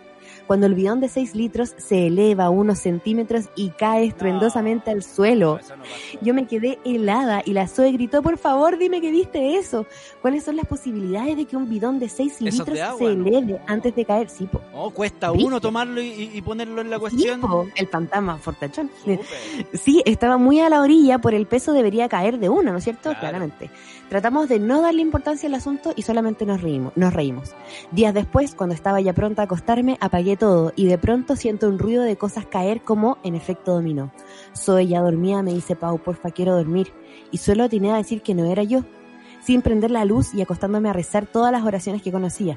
[0.46, 5.58] Cuando el bidón de 6 litros se eleva unos centímetros y cae estruendosamente al suelo,
[5.76, 5.84] no
[6.20, 9.86] yo me quedé helada y la Zoe gritó, por favor, dime que viste eso.
[10.20, 12.98] ¿Cuáles son las posibilidades de que un bidón de 6 Eso es litros de agua,
[12.98, 14.28] se eleve antes de caer?
[14.28, 14.60] Sí, po.
[14.74, 15.46] Oh, cuesta ¿Viste?
[15.46, 17.40] uno tomarlo y, ponerlo en la Sí, cuestión.
[17.40, 18.90] po, el fantasma fortachón.
[19.72, 22.84] Sí, estaba muy a la orilla, por el peso debería caer de una, ¿no es
[22.84, 23.02] cierto?
[23.10, 23.20] Claro.
[23.20, 23.70] Claramente.
[24.14, 27.52] Tratamos de no darle importancia al asunto y solamente nos reímos, nos reímos.
[27.90, 31.80] Días después, cuando estaba ya pronta a acostarme, apagué todo y de pronto siento un
[31.80, 34.12] ruido de cosas caer como en efecto dominó.
[34.56, 36.92] Zoe ya dormía, me dice Pau, porfa, quiero dormir.
[37.32, 38.84] Y solo atiné a decir que no era yo,
[39.42, 42.56] sin prender la luz y acostándome a rezar todas las oraciones que conocía.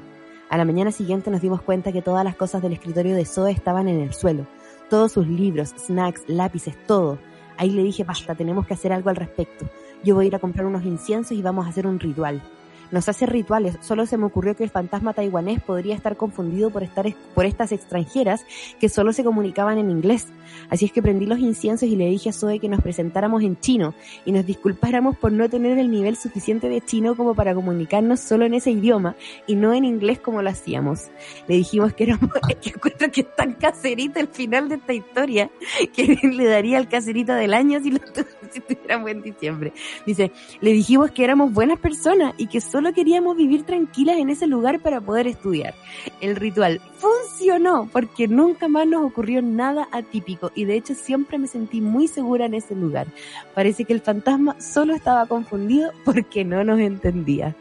[0.50, 3.50] A la mañana siguiente nos dimos cuenta que todas las cosas del escritorio de Zoe
[3.50, 4.46] estaban en el suelo.
[4.88, 7.18] Todos sus libros, snacks, lápices, todo.
[7.56, 9.66] Ahí le dije, basta, tenemos que hacer algo al respecto.
[10.04, 12.40] Yo voy a ir a comprar unos inciensos y vamos a hacer un ritual.
[12.90, 16.82] Nos hace rituales, solo se me ocurrió que el fantasma taiwanés podría estar confundido por,
[16.82, 18.44] estar, por estas extranjeras
[18.80, 20.26] que solo se comunicaban en inglés.
[20.70, 23.58] Así es que prendí los inciensos y le dije a Zoe que nos presentáramos en
[23.60, 28.20] chino y nos disculpáramos por no tener el nivel suficiente de chino como para comunicarnos
[28.20, 31.08] solo en ese idioma y no en inglés como lo hacíamos.
[31.46, 32.30] Le dijimos que éramos,
[32.62, 35.50] que encuentro que es tan caserita el final de esta historia
[35.92, 37.98] que le daría el caserito del año si lo
[38.50, 39.72] si tuviéramos en diciembre.
[40.06, 44.46] Dice, le dijimos que éramos buenas personas y que solo queríamos vivir tranquilas en ese
[44.46, 45.74] lugar para poder estudiar.
[46.20, 51.48] El ritual funcionó porque nunca más nos ocurrió nada atípico y de hecho siempre me
[51.48, 53.08] sentí muy segura en ese lugar.
[53.52, 57.56] Parece que el fantasma solo estaba confundido porque no nos entendía.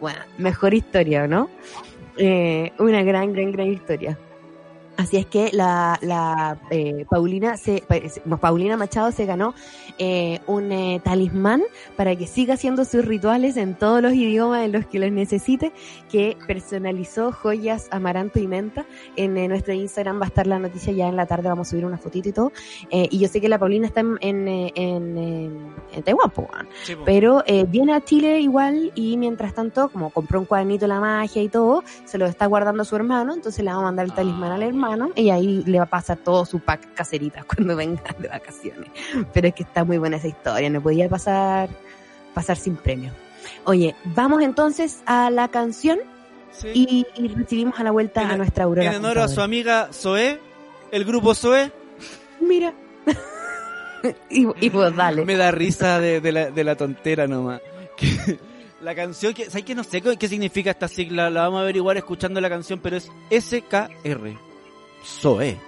[0.00, 1.50] Bueno, mejor historia, ¿no?
[2.16, 4.16] Eh, una gran, gran, gran historia.
[5.00, 9.54] Así es que la, la eh, Paulina se, se- Paulina Machado se ganó
[9.98, 11.62] eh, un eh, talismán
[11.96, 15.72] para que siga haciendo sus rituales en todos los idiomas en los que los necesite,
[16.10, 18.84] que personalizó joyas amaranto y menta.
[19.16, 21.70] En eh, nuestro Instagram va a estar la noticia ya en la tarde, vamos a
[21.70, 22.52] subir una fotito y todo.
[22.90, 25.18] Eh, y yo sé que la Paulina está en, en, en,
[25.92, 26.30] en Taiwán.
[26.84, 26.94] Sí.
[27.04, 31.00] Pero eh, viene a Chile igual y mientras tanto, como compró un cuadernito de la
[31.00, 34.04] magia y todo, se lo está guardando a su hermano, entonces le va a mandar
[34.06, 34.54] el talismán Ah.
[34.56, 38.28] al hermano y ahí le va a pasar todo su pack caseritas cuando venga de
[38.28, 38.90] vacaciones.
[39.32, 41.68] Pero es que está muy buena esa historia, no podía pasar,
[42.34, 43.12] pasar sin premio.
[43.64, 45.98] Oye, vamos entonces a la canción
[46.52, 46.68] Sí.
[46.74, 48.84] y, y recibimos a la vuelta En- a nuestra Aurora.
[48.90, 50.40] en honor a su amiga Zoe,
[50.90, 51.70] el grupo Zoe,
[52.40, 52.74] Mira.
[54.30, 55.24] y, y pues dale.
[55.24, 57.60] me da risa de, de la, de la tontera nomás.
[57.96, 58.38] Que-
[58.82, 61.30] la canción, que, ¿sabes que no sé qué significa esta sigla?
[61.30, 64.30] La vamos a averiguar escuchando la canción, pero es SKR.
[65.04, 65.58] Zoe.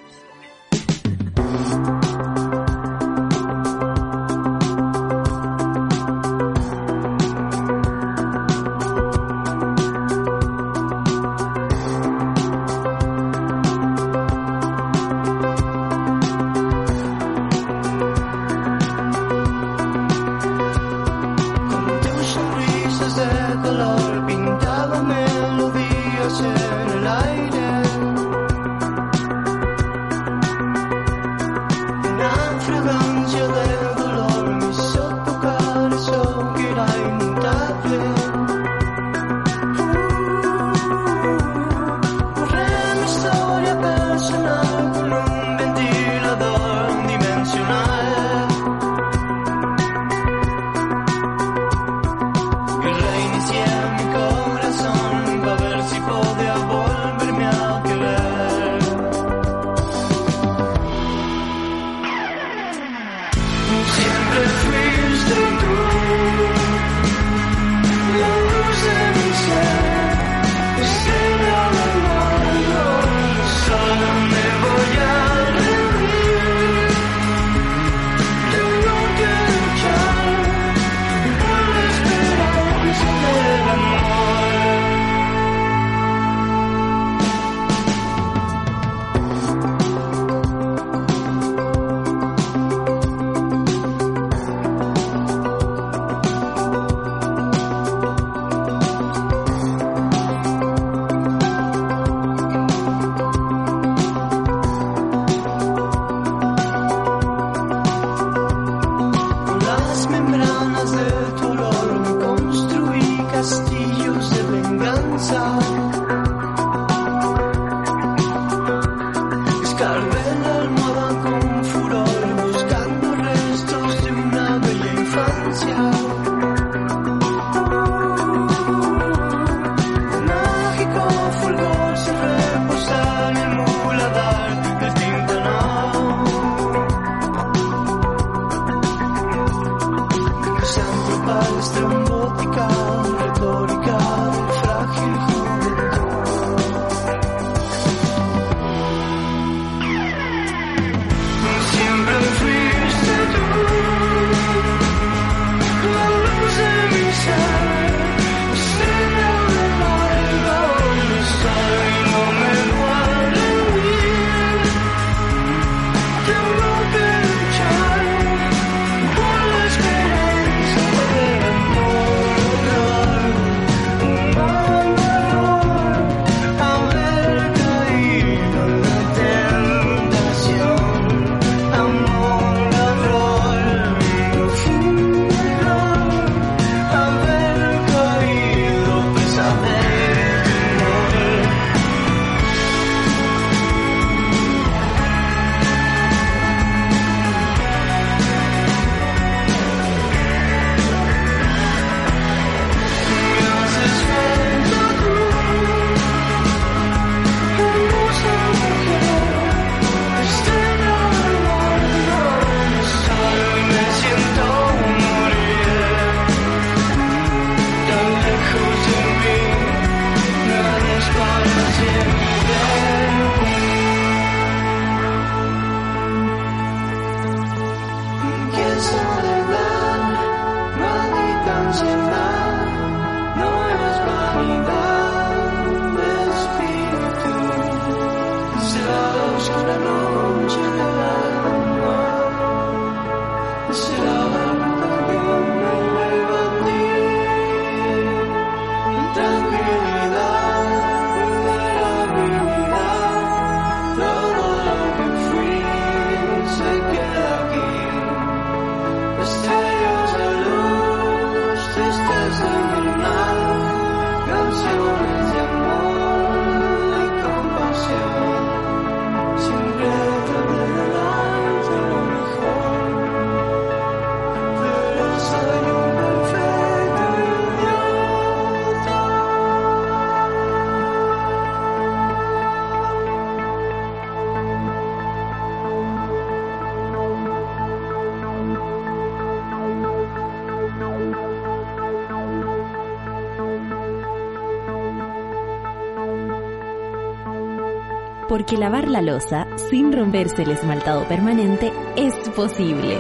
[298.43, 302.99] Porque lavar la losa sin romperse el esmaltado permanente es posible.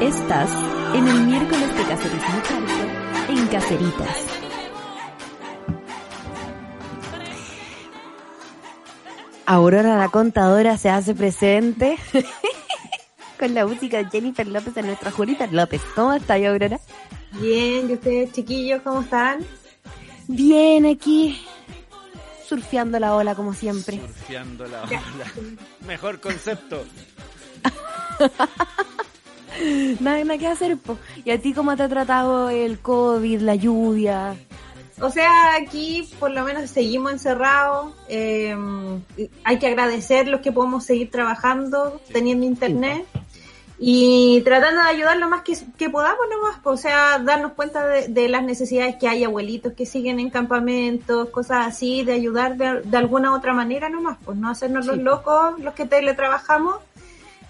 [0.00, 0.48] Estás
[0.94, 4.26] en el miércoles de Cacerismo Charco, en Caceritas.
[9.44, 11.98] Aurora la contadora se hace presente
[13.40, 15.82] con la música de Jennifer López de nuestra Julita López.
[15.96, 16.78] ¿Cómo está Aurora?
[17.40, 19.44] Bien, ¿y ustedes chiquillos cómo están?
[20.28, 21.44] Bien aquí,
[22.50, 23.98] surfeando la ola como siempre.
[23.98, 25.00] Surfeando la ola.
[25.86, 26.84] Mejor concepto.
[30.00, 30.96] Nada, nada que hacer, po.
[31.22, 34.34] ¿Y a ti cómo te ha tratado el COVID, la lluvia?
[35.02, 37.92] O sea, aquí por lo menos seguimos encerrados.
[38.08, 38.56] eh,
[39.44, 43.04] hay que agradecer los que podemos seguir trabajando, teniendo internet
[43.82, 46.58] y tratando de ayudar lo más que, que podamos nomás.
[46.60, 46.70] po.
[46.72, 51.30] O sea, darnos cuenta de, de las necesidades que hay, abuelitos que siguen en campamentos,
[51.30, 54.18] cosas así, de ayudar de, de alguna otra manera nomás.
[54.22, 56.76] Pues no hacernos los locos los que teletrabajamos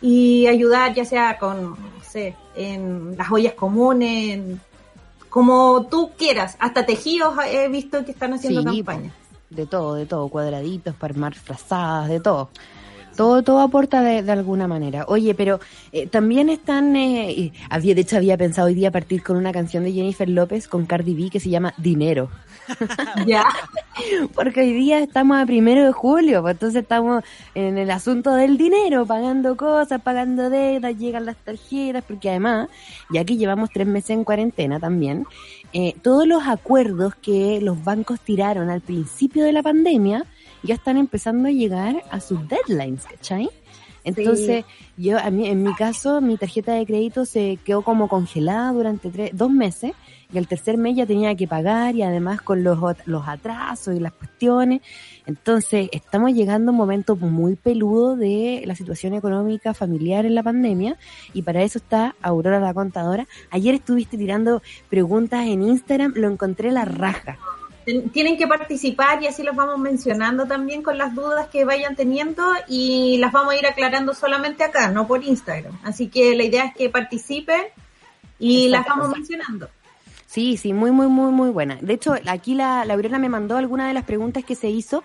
[0.00, 4.60] y ayudar ya sea con, no sé, en las ollas comunes, en-
[5.28, 9.12] como tú quieras, hasta tejidos he visto que están haciendo Sí, campaña.
[9.48, 12.50] De todo, de todo, cuadraditos para armar frazadas, de todo.
[13.20, 15.04] Todo, todo aporta de, de alguna manera.
[15.06, 15.60] Oye, pero
[15.92, 19.84] eh, también están, eh, había, de hecho había pensado hoy día partir con una canción
[19.84, 22.30] de Jennifer López con Cardi B que se llama Dinero.
[23.26, 23.44] Ya.
[24.34, 27.22] Porque hoy día estamos a primero de julio, pues entonces estamos
[27.54, 32.68] en el asunto del dinero, pagando cosas, pagando deudas, llegan las tarjetas, porque además,
[33.10, 35.26] ya que llevamos tres meses en cuarentena también,
[35.74, 40.24] eh, todos los acuerdos que los bancos tiraron al principio de la pandemia
[40.62, 43.50] ya están empezando a llegar a sus deadlines, ¿cachai?
[44.04, 44.64] Entonces,
[44.96, 49.10] yo, a mí, en mi caso, mi tarjeta de crédito se quedó como congelada durante
[49.10, 49.92] tres, dos meses
[50.32, 54.00] y el tercer mes ya tenía que pagar y además con los, los atrasos y
[54.00, 54.80] las cuestiones.
[55.26, 60.42] Entonces, estamos llegando a un momento muy peludo de la situación económica familiar en la
[60.42, 60.96] pandemia
[61.34, 63.26] y para eso está Aurora la contadora.
[63.50, 67.38] Ayer estuviste tirando preguntas en Instagram, lo encontré la raja.
[67.84, 72.44] Tienen que participar y así los vamos mencionando también con las dudas que vayan teniendo
[72.68, 75.78] y las vamos a ir aclarando solamente acá, no por Instagram.
[75.82, 77.62] Así que la idea es que participen
[78.38, 79.68] y las vamos mencionando.
[80.30, 81.76] Sí, sí, muy, muy, muy, muy buena.
[81.80, 85.02] De hecho, aquí la, la Aurora me mandó algunas de las preguntas que se hizo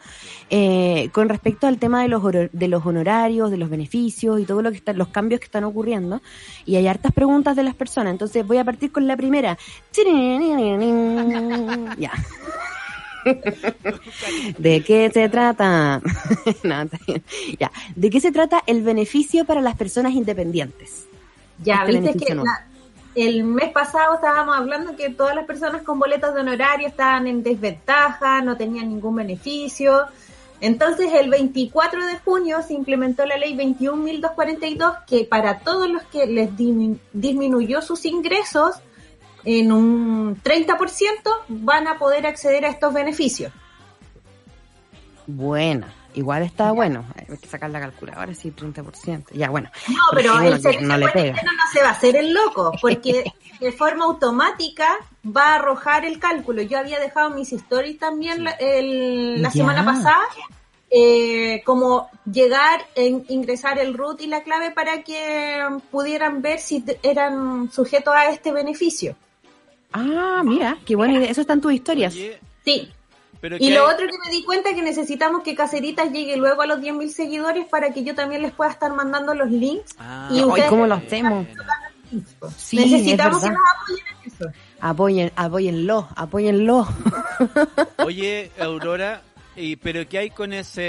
[0.51, 2.21] eh, con respecto al tema de los,
[2.51, 5.63] de los honorarios, de los beneficios y todo lo que están, los cambios que están
[5.63, 6.21] ocurriendo.
[6.67, 8.11] Y hay hartas preguntas de las personas.
[8.11, 9.57] Entonces voy a partir con la primera.
[11.97, 12.11] Ya.
[14.57, 16.01] ¿De qué se trata?
[16.63, 16.83] No,
[17.59, 17.71] ya.
[17.95, 21.05] ¿De qué se trata el beneficio para las personas independientes?
[21.63, 22.43] Ya, Este viste que no.
[22.43, 22.67] la-
[23.15, 27.43] el mes pasado estábamos hablando que todas las personas con boletos de honorario estaban en
[27.43, 30.01] desventaja, no tenían ningún beneficio.
[30.59, 36.25] Entonces, el 24 de junio se implementó la ley 21.242 que para todos los que
[36.25, 36.49] les
[37.13, 38.75] disminuyó sus ingresos
[39.45, 40.75] en un 30%
[41.47, 43.53] van a poder acceder a estos beneficios.
[45.27, 45.93] Buena.
[46.13, 47.05] Igual está bueno.
[47.17, 49.25] Hay que sacar la calculadora, sí, 30%.
[49.33, 49.69] Ya, bueno.
[49.89, 51.33] No, pero el servicio no le pega.
[51.33, 56.05] cuarentena no se va a hacer el loco, porque de forma automática va a arrojar
[56.05, 56.61] el cálculo.
[56.61, 60.21] Yo había dejado mis stories también la, el- la semana pasada,
[60.89, 65.59] eh, como llegar, en, ingresar el root y la clave para que
[65.91, 69.17] pudieran ver si eran sujetos a este beneficio.
[69.95, 71.29] Ah, mira, qué buena idea.
[71.31, 72.13] Eso está en tus historias.
[72.13, 72.91] Oye, Sí.
[73.41, 73.93] pero Y ¿qué lo hay?
[73.93, 77.09] otro que me di cuenta es que necesitamos que Caceritas llegue luego a los 10.000
[77.09, 79.95] seguidores para que yo también les pueda estar mandando los links.
[79.99, 81.47] Ah, Y Ay, ustedes- ¿cómo lo hacemos?
[82.57, 84.45] Sí, Necesitamos es que nos apoyen en eso.
[84.79, 86.87] Apoyen, apóyenlo, apóyenlo.
[88.05, 89.21] Oye, Aurora,
[89.55, 90.81] y, pero ¿qué hay con esa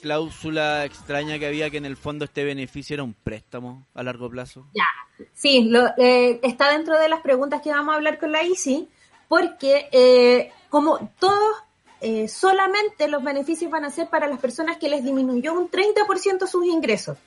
[0.00, 4.30] cláusula extraña que había que en el fondo este beneficio era un préstamo a largo
[4.30, 4.66] plazo?
[4.74, 4.86] Ya,
[5.32, 8.88] sí, lo, eh, está dentro de las preguntas que vamos a hablar con la ICI,
[9.28, 11.56] porque eh, como todos,
[12.00, 16.46] eh, solamente los beneficios van a ser para las personas que les disminuyó un 30%
[16.46, 17.18] sus ingresos.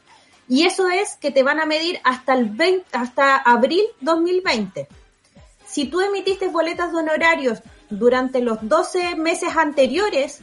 [0.50, 4.88] Y eso es que te van a medir hasta el 20, hasta abril 2020.
[5.66, 7.60] Si tú emitiste boletas de honorarios
[7.90, 10.42] durante los 12 meses anteriores,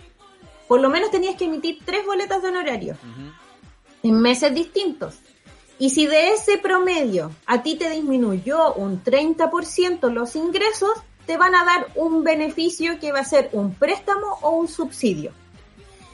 [0.68, 3.32] por lo menos tenías que emitir tres boletas de honorarios Ujú.
[4.02, 5.18] en meses distintos.
[5.78, 10.92] Y si de ese promedio a ti te disminuyó un 30% los ingresos,
[11.26, 15.32] te van a dar un beneficio que va a ser un préstamo o un subsidio.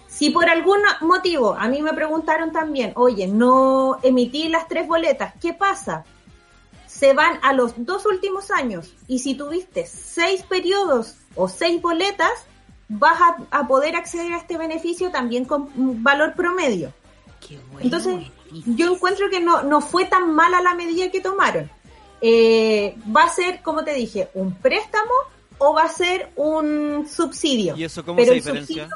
[0.09, 5.35] Si por algún motivo, a mí me preguntaron también, oye, no emití las tres boletas,
[5.41, 6.05] ¿qué pasa?
[6.87, 12.33] Se van a los dos últimos años y si tuviste seis periodos o seis boletas,
[12.91, 15.71] vas a, a poder acceder a este beneficio también con
[16.03, 16.93] valor promedio.
[17.41, 17.81] Qué bueno.
[17.83, 18.31] Entonces,
[18.67, 21.71] yo encuentro que no, no fue tan mala la medida que tomaron.
[22.21, 25.13] Eh, va a ser, como te dije, un préstamo
[25.59, 27.77] o va a ser un subsidio.
[27.77, 28.89] ¿Y eso cómo Pero se el diferencia?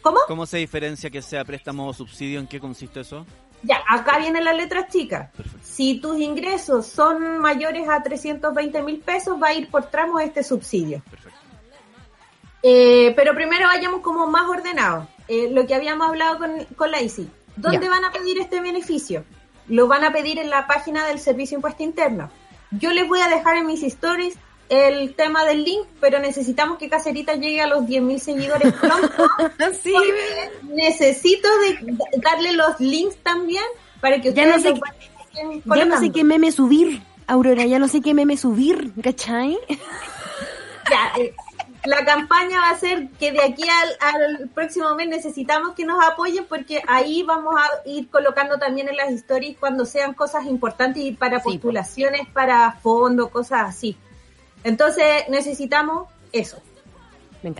[0.00, 0.18] ¿Cómo?
[0.26, 2.40] ¿Cómo se diferencia que sea préstamo o subsidio?
[2.40, 3.26] ¿En qué consiste eso?
[3.62, 5.30] Ya, acá vienen las letras chicas.
[5.32, 5.58] Perfecto.
[5.62, 10.42] Si tus ingresos son mayores a 320 mil pesos, va a ir por tramos este
[10.42, 11.02] subsidio.
[11.10, 11.27] Perfecto.
[12.62, 15.06] Eh, pero primero vayamos como más ordenados.
[15.28, 17.28] Eh, lo que habíamos hablado con, con la ICI.
[17.56, 17.90] ¿Dónde Ya.
[17.90, 19.24] van a pedir este beneficio?
[19.68, 22.30] Lo van a pedir en la página del Servicio Impuesto Interno.
[22.70, 24.36] Yo les voy a dejar en mis stories
[24.70, 29.26] el tema del link, pero necesitamos que Cacerita llegue a los 10.000 seguidores pronto.
[29.82, 29.94] Sí,
[30.62, 33.64] necesito de, darle los links también
[34.00, 37.78] para que Ya ustedes no sé qué- ya no sé qué meme subir, Aurora, ya
[37.78, 39.56] no sé qué meme subir, ¿cachai?
[40.90, 41.34] Ya, eh,
[41.84, 46.04] la campaña va a ser que de aquí al, al próximo mes necesitamos que nos
[46.04, 51.02] apoyen porque ahí vamos a ir colocando también en las stories cuando sean cosas importantes
[51.02, 53.96] y para Sí, postulaciones, para fondos, cosas así.
[54.64, 56.60] Entonces necesitamos eso.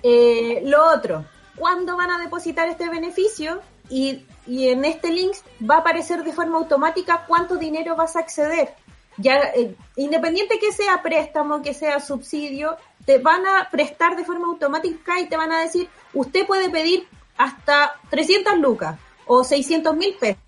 [0.03, 1.25] Eh, lo otro,
[1.57, 3.61] ¿cuándo van a depositar este beneficio?
[3.89, 5.35] Y, y en este link
[5.69, 8.75] va a aparecer de forma automática cuánto dinero vas a acceder.
[9.19, 14.47] Ya, eh, independiente que sea préstamo, que sea subsidio, te van a prestar de forma
[14.47, 17.07] automática y te van a decir, usted puede pedir
[17.37, 20.43] hasta 300 lucas o 600 mil pesos.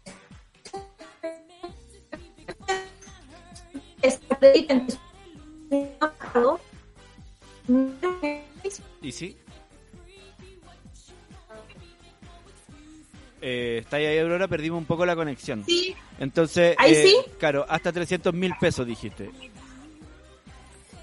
[8.62, 9.36] Es- ¿Y sí?
[13.42, 15.64] Eh, está ahí, Aurora, perdimos un poco la conexión.
[15.64, 17.16] Sí, Entonces, ¿Ahí eh, sí?
[17.38, 19.30] claro, hasta 300 mil pesos dijiste.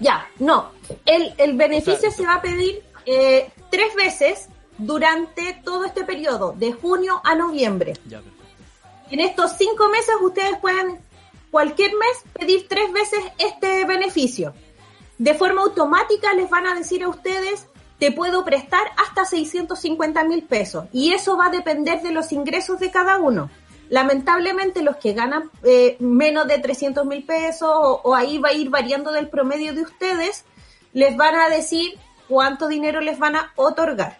[0.00, 0.70] Ya, no.
[1.04, 6.04] El, el beneficio O sea, se va a pedir eh, tres veces durante todo este
[6.04, 7.94] periodo, de junio a noviembre.
[8.06, 8.38] Ya, perfecto.
[9.10, 10.98] En estos cinco meses ustedes pueden,
[11.50, 14.54] cualquier mes, pedir tres veces este beneficio.
[15.16, 17.66] De forma automática les van a decir a ustedes,
[17.98, 20.86] te puedo prestar hasta 650 mil pesos.
[20.92, 23.50] Y eso va a depender de los ingresos de cada uno.
[23.90, 28.52] Lamentablemente los que ganan eh, menos de 300 mil pesos o, o ahí va a
[28.52, 30.44] ir variando del promedio de ustedes,
[30.92, 34.18] les van a decir cuánto dinero les van a otorgar.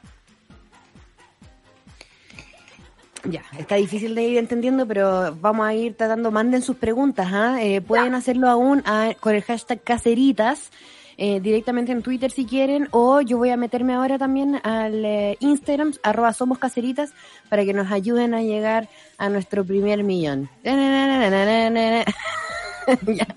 [3.24, 6.31] Ya, está difícil de ir entendiendo, pero vamos a ir tratando.
[6.31, 7.59] Manden sus preguntas, ¿ah?
[7.61, 8.83] Eh, pueden hacerlo aún
[9.20, 10.70] con el hashtag caseritas,
[11.18, 15.36] eh, directamente en Twitter si quieren, o yo voy a meterme ahora también al eh,
[15.40, 17.12] Instagram, arroba somos caseritas,
[17.48, 18.88] para que nos ayuden a llegar
[19.18, 20.48] a nuestro primer millón.
[20.62, 20.76] ya,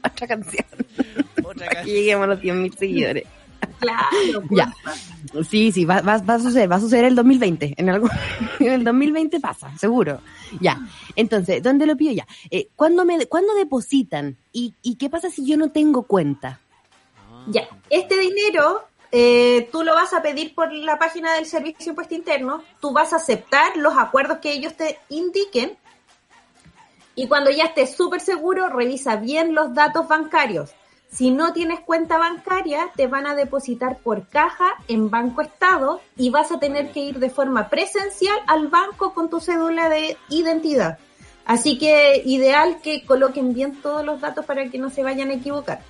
[0.06, 0.66] otra canción.
[1.44, 3.24] Otra Para que lleguemos a los 100.000 seguidores.
[3.80, 4.74] Claro, Ya.
[5.50, 7.74] Sí, sí, va, va, va a suceder, va a suceder el 2020.
[7.78, 8.10] En algún,
[8.60, 10.22] en el 2020 pasa, seguro.
[10.60, 10.80] Ya.
[11.16, 12.28] Entonces, ¿dónde lo pido ya?
[12.52, 14.38] Eh, ¿cuándo, me, ¿Cuándo depositan?
[14.52, 16.60] ¿Y, ¿Y qué pasa si yo no tengo cuenta?
[17.48, 21.90] Ya, este dinero eh, tú lo vas a pedir por la página del Servicio de
[21.90, 25.78] Impuesto Interno, tú vas a aceptar los acuerdos que ellos te indiquen
[27.16, 30.72] y cuando ya estés súper seguro, revisa bien los datos bancarios.
[31.12, 36.30] Si no tienes cuenta bancaria, te van a depositar por caja en Banco Estado y
[36.30, 41.00] vas a tener que ir de forma presencial al banco con tu cédula de identidad.
[41.44, 45.34] Así que ideal que coloquen bien todos los datos para que no se vayan a
[45.34, 45.82] equivocar.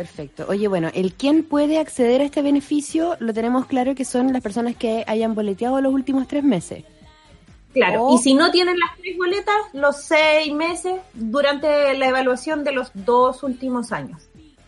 [0.00, 0.46] Perfecto.
[0.48, 4.40] Oye, bueno, el quién puede acceder a este beneficio lo tenemos claro que son las
[4.40, 6.84] personas que hayan boleteado los últimos tres meses.
[7.74, 12.72] Claro, y si no tienen las tres boletas, los seis meses durante la evaluación de
[12.72, 14.22] los dos últimos años.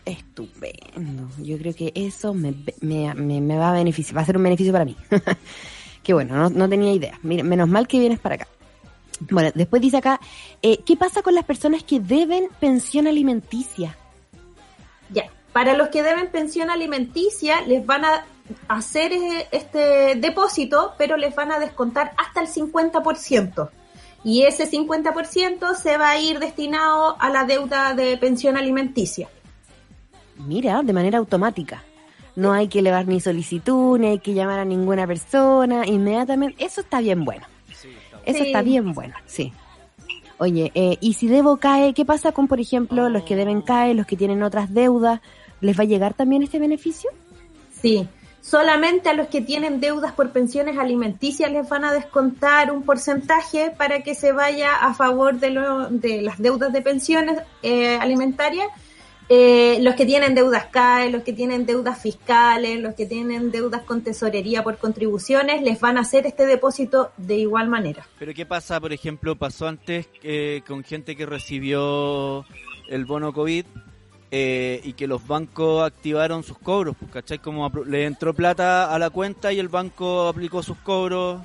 [0.05, 1.27] Estupendo.
[1.41, 4.43] Yo creo que eso me, me, me- me va a beneficiar, va a ser un
[4.43, 4.95] beneficio para mí.
[6.03, 7.19] Qué bueno, no, no tenía idea.
[7.23, 8.47] Mira, menos mal que vienes para acá.
[9.31, 10.19] Bueno, después dice acá,
[10.61, 13.97] eh, ¿qué pasa con las personas que deben pensión alimenticia?
[15.13, 18.25] Ya, para los que deben pensión alimenticia, les van a
[18.67, 23.69] hacer eh, este depósito, pero les van a descontar hasta el 50%.
[24.25, 29.27] Y ese 50% se va a ir destinado a la deuda de pensión alimenticia.
[30.37, 31.83] Mira, de manera automática.
[32.35, 36.65] No hay que elevar ni solicitud, ni hay que llamar a ninguna persona, inmediatamente.
[36.65, 37.45] Eso está bien bueno.
[38.25, 38.45] Eso Sí.
[38.47, 39.53] está bien bueno, sí.
[40.43, 43.93] Oye, eh, y si debo cae, ¿qué pasa con, por ejemplo, los que deben cae,
[43.93, 45.21] los que tienen otras deudas?
[45.61, 47.09] ¿Les va a llegar también este beneficio?
[47.81, 48.05] Sí,
[48.41, 53.71] solamente a los que tienen deudas por pensiones alimenticias les van a descontar un porcentaje
[53.77, 58.67] para que se vaya a favor de, lo- de las deudas de pensiones eh, alimentarias,
[59.29, 63.81] eh, los que tienen deudas CAE, los que tienen deudas fiscales, los que tienen deudas
[63.83, 68.05] con tesorería por contribuciones, les van a hacer este depósito de igual manera.
[68.19, 72.45] Pero ¿qué pasa, por ejemplo, pasó antes eh, con gente que recibió
[72.89, 73.65] el bono COVID
[74.31, 76.95] eh, y que los bancos activaron sus cobros?
[76.99, 77.39] Pues, ¿Cachai?
[77.39, 81.41] Como le entró plata a la cuenta y el banco aplicó sus cobros.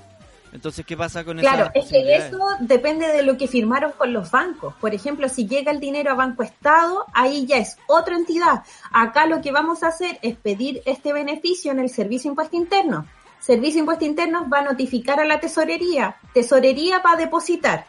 [0.53, 4.13] Entonces, ¿qué pasa con Claro, esas es que eso depende de lo que firmaron con
[4.13, 4.75] los bancos.
[4.81, 8.63] Por ejemplo, si llega el dinero a Banco Estado, ahí ya es otra entidad.
[8.91, 13.07] Acá lo que vamos a hacer es pedir este beneficio en el Servicio Impuesto Interno.
[13.41, 16.17] Servicio Impuesto Interno va a notificar a la tesorería.
[16.33, 17.87] Tesorería va a depositar.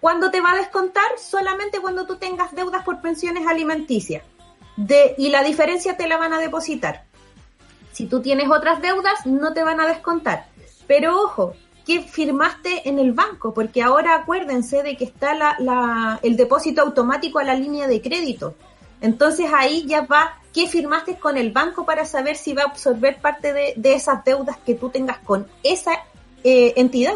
[0.00, 1.10] ¿Cuándo te va a descontar?
[1.18, 4.22] Solamente cuando tú tengas deudas por pensiones alimenticias.
[4.76, 7.04] De, y la diferencia te la van a depositar.
[7.92, 10.46] Si tú tienes otras deudas, no te van a descontar.
[10.86, 11.54] Pero ojo,
[11.88, 13.52] ¿qué firmaste en el banco?
[13.54, 18.00] Porque ahora acuérdense de que está la, la- el depósito automático a la línea de
[18.02, 18.54] crédito.
[19.00, 23.16] Entonces ahí ya va, ¿qué firmaste con el banco para saber si va a absorber
[23.20, 25.92] parte de, de esas deudas que tú tengas con esa
[26.44, 27.14] eh, entidad?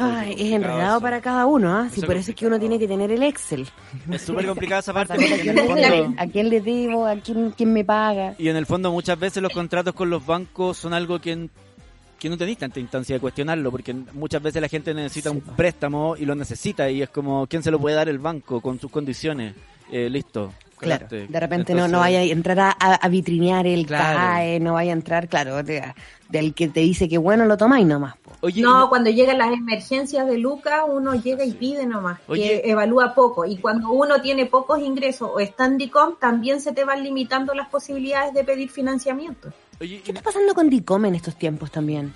[0.00, 1.02] Ay, es complicado enredado eso.
[1.02, 1.88] para cada uno, ¿ah?
[1.92, 3.66] Si por es eso es que uno tiene que tener el Excel.
[4.12, 6.22] Es súper complicada esa parte a porque en quién, el le- fondo...
[6.22, 8.34] a quién le debo, a quién, quién me paga.
[8.38, 11.48] Y en el fondo muchas veces los contratos con los bancos son algo que,
[12.18, 16.16] que no tenéis tanta instancia de cuestionarlo, porque muchas veces la gente necesita un préstamo
[16.16, 18.90] y lo necesita y es como, ¿quién se lo puede dar el banco con sus
[18.90, 19.54] condiciones?
[19.90, 20.52] Eh, listo.
[20.78, 24.16] Claro, Este, de repente no, entonces- no vaya a entrar a, a- vitrinear el Claro.
[24.16, 25.92] CAE, no vaya a entrar, claro, de-
[26.28, 28.14] del que te dice que bueno lo tomáis nomás.
[28.42, 32.60] Oye, no, cuando llegan las emergencias de Luca, uno llega y pide nomás, Oye.
[32.62, 33.44] que evalúa poco.
[33.44, 37.54] Y cuando uno tiene pocos ingresos o está en DICOM, también se te van limitando
[37.54, 39.52] las posibilidades de pedir financiamiento.
[39.80, 42.14] Oye, ¿Qué está pasando con DICOM en estos tiempos también?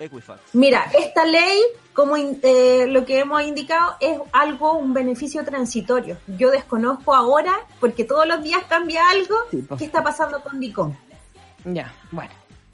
[0.00, 0.40] Equifax.
[0.52, 1.60] Mira, esta ley,
[1.92, 6.18] como in- eh, lo que hemos indicado, es algo, un beneficio transitorio.
[6.38, 9.78] Yo desconozco ahora, porque todos los días cambia algo, Sí, pues.
[9.78, 10.94] qué está pasando con DICOM.
[11.64, 12.30] Ya, bueno.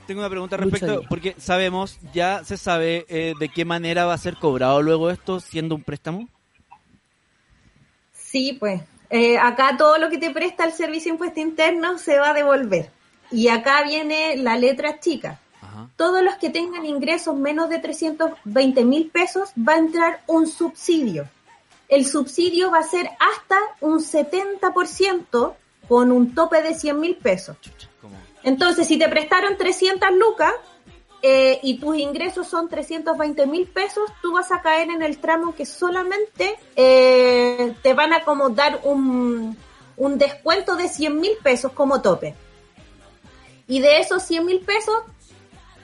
[0.07, 4.19] Tengo una pregunta respecto, porque sabemos, ya se sabe eh, de qué manera va a
[4.19, 6.29] ser cobrado luego esto siendo un préstamo.
[8.13, 8.83] Sí, pues.
[9.11, 12.35] eh, acá todo lo que te presta el servicio de impuesto interno se va a
[12.35, 12.91] devolver.
[13.31, 15.41] Y acá viene la letra chica.
[15.61, 15.89] Ajá.
[15.97, 21.29] Todos los que tengan ingresos menos de 320 mil pesos va a entrar un subsidio.
[21.89, 25.55] El subsidio va a ser hasta un 70%
[25.89, 27.57] con un tope de 100 mil pesos.
[28.43, 30.53] Entonces, si te prestaron 300 lucas
[31.23, 35.55] eh, y tus ingresos son 320 mil pesos, tú vas a caer en el tramo
[35.55, 39.57] que solamente eh, te van a como dar un,
[39.97, 42.35] un descuento de 100 mil pesos como tope.
[43.67, 44.95] Y de esos 100 mil pesos,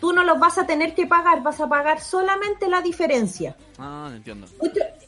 [0.00, 3.56] tú no los vas a tener que pagar, vas a pagar solamente la diferencia.
[3.78, 4.46] Ah, entiendo.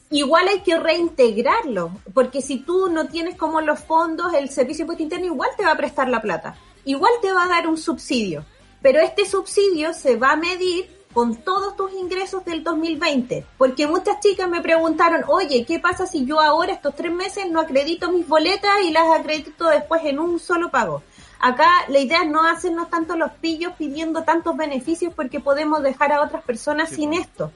[0.09, 4.83] Igual hay que reintegrarlo, porque si tú no tienes como los fondos, el servicio de
[4.83, 6.55] impuesto interno igual te va a prestar la plata,
[6.85, 8.45] igual te va a dar un subsidio,
[8.81, 14.19] pero este subsidio se va a medir con todos tus ingresos del 2020, porque muchas
[14.19, 18.27] chicas me preguntaron, oye, ¿qué pasa si yo ahora estos tres meses no acredito mis
[18.27, 21.03] boletas y las acredito después en un solo pago?
[21.39, 26.11] Acá la idea es no hacernos tanto los pillos pidiendo tantos beneficios porque podemos dejar
[26.11, 27.51] a otras personas Sí, sin esto.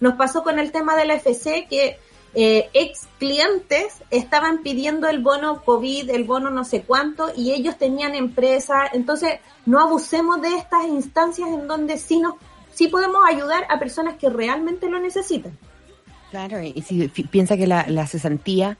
[0.00, 1.98] Nos pasó con el tema de la FC que
[2.34, 7.76] eh, ex clientes estaban pidiendo el bono COVID, el bono no sé cuánto, y ellos
[7.76, 8.84] tenían empresa.
[8.92, 12.34] Entonces, no abusemos de estas instancias en donde sí, nos,
[12.72, 15.56] sí podemos ayudar a personas que realmente lo necesitan.
[16.30, 18.78] Claro, y si piensa que la, la cesantía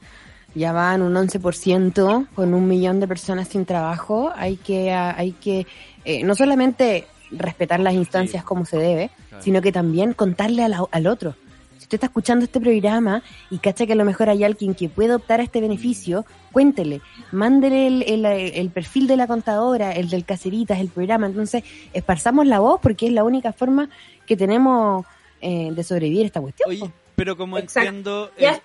[0.54, 5.14] ya va en un 11% con un millón de personas sin trabajo, hay que, ah,
[5.16, 5.66] hay que
[6.04, 8.46] eh, no solamente respetar las instancias Sí.
[8.46, 9.42] como se debe, Claro.
[9.42, 11.34] sino que también contarle la- al otro.
[11.78, 14.88] Si usted está escuchando este programa y cacha que a lo mejor hay alguien que
[14.88, 17.00] puede optar a este beneficio, cuéntele,
[17.32, 21.26] mándele el, el- el perfil de la contadora, el del Caceritas, el programa.
[21.26, 23.88] Entonces, esparzamos la voz porque es la única forma
[24.26, 25.06] que tenemos
[25.40, 26.70] eh, de sobrevivir a esta cuestión.
[26.70, 27.88] Oye, pero como Exacto.
[27.88, 28.62] entiendo, Ya eh,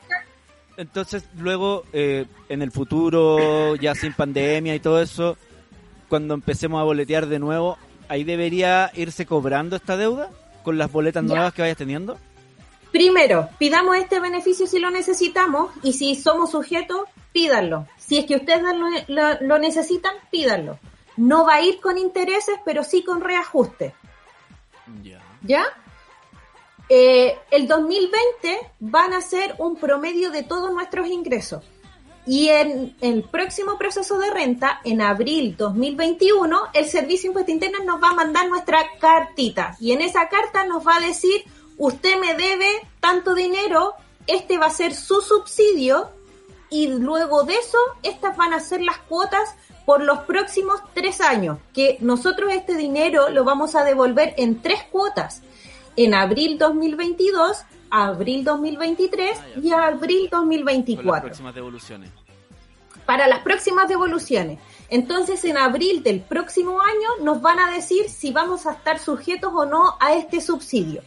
[0.78, 5.38] entonces luego eh, en el futuro, ya sin pandemia y todo eso,
[6.10, 10.30] cuando empecemos a boletear de nuevo, ahí debería irse cobrando esta deuda
[10.64, 11.28] con las boletas Ya.
[11.28, 12.18] nuevas que vayas teniendo.
[12.92, 17.02] Primero, pidamos este beneficio si lo necesitamos y si somos sujetos,
[17.34, 17.86] pídanlo.
[17.98, 20.80] Si es que ustedes lo, lo- lo necesitan, pídanlo.
[21.18, 23.94] No va a ir con intereses, pero sí con reajuste.
[25.04, 25.20] Ya.
[25.42, 25.64] ¿Ya?
[26.90, 31.64] Eh, el 2020 van a ser un promedio de todos nuestros ingresos.
[32.26, 37.84] Y en el próximo proceso de renta, en abril 2021, el Servicio de Impuesto Interno
[37.86, 39.78] nos va a mandar nuestra cartita.
[39.80, 41.46] Y en esa carta nos va a decir,
[41.78, 42.68] usted me debe
[43.00, 43.94] tanto dinero,
[44.28, 46.12] este va a ser su subsidio
[46.70, 51.60] y luego de eso, estas van a ser las cuotas por los próximos tres años,
[51.74, 55.42] que nosotros este dinero lo vamos a devolver en tres cuotas,
[55.98, 57.58] en abril 2022,
[57.90, 62.12] abril 2023 y abril Con las 2024 próximas devoluciones.
[63.06, 64.60] para las próximas devoluciones.
[64.90, 69.52] Entonces, en abril del próximo año nos van a decir si vamos a estar sujetos
[69.54, 71.02] o no a este subsidio.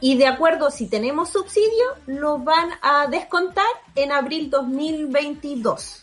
[0.00, 6.02] Y de acuerdo, si tenemos subsidio, lo van a descontar en abril 2022.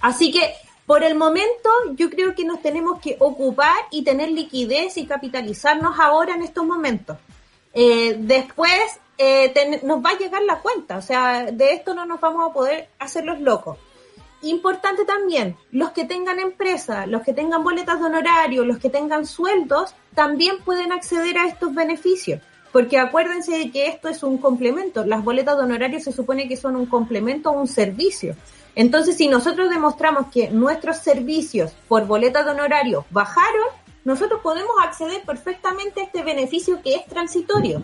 [0.00, 0.52] Así que,
[0.84, 6.00] por el momento, yo creo que nos tenemos que ocupar y tener liquidez y capitalizarnos
[6.00, 7.16] ahora en estos momentos.
[7.72, 12.20] Eh, después eh, nos va a llegar la cuenta, o sea, de esto no nos
[12.20, 13.78] vamos a poder hacer los locos.
[14.42, 19.26] Importante también, los que tengan empresa, los que tengan boletas de honorario, los que tengan
[19.26, 22.40] sueldos, también pueden acceder a estos beneficios.
[22.72, 25.04] Porque acuérdense de que esto es un complemento.
[25.04, 28.36] Las boletas de honorario se supone que son un complemento a un servicio.
[28.76, 33.66] Entonces, si nosotros demostramos que nuestros servicios por boletas de honorario bajaron,
[34.04, 37.82] nosotros podemos acceder perfectamente a este beneficio que es transitorio.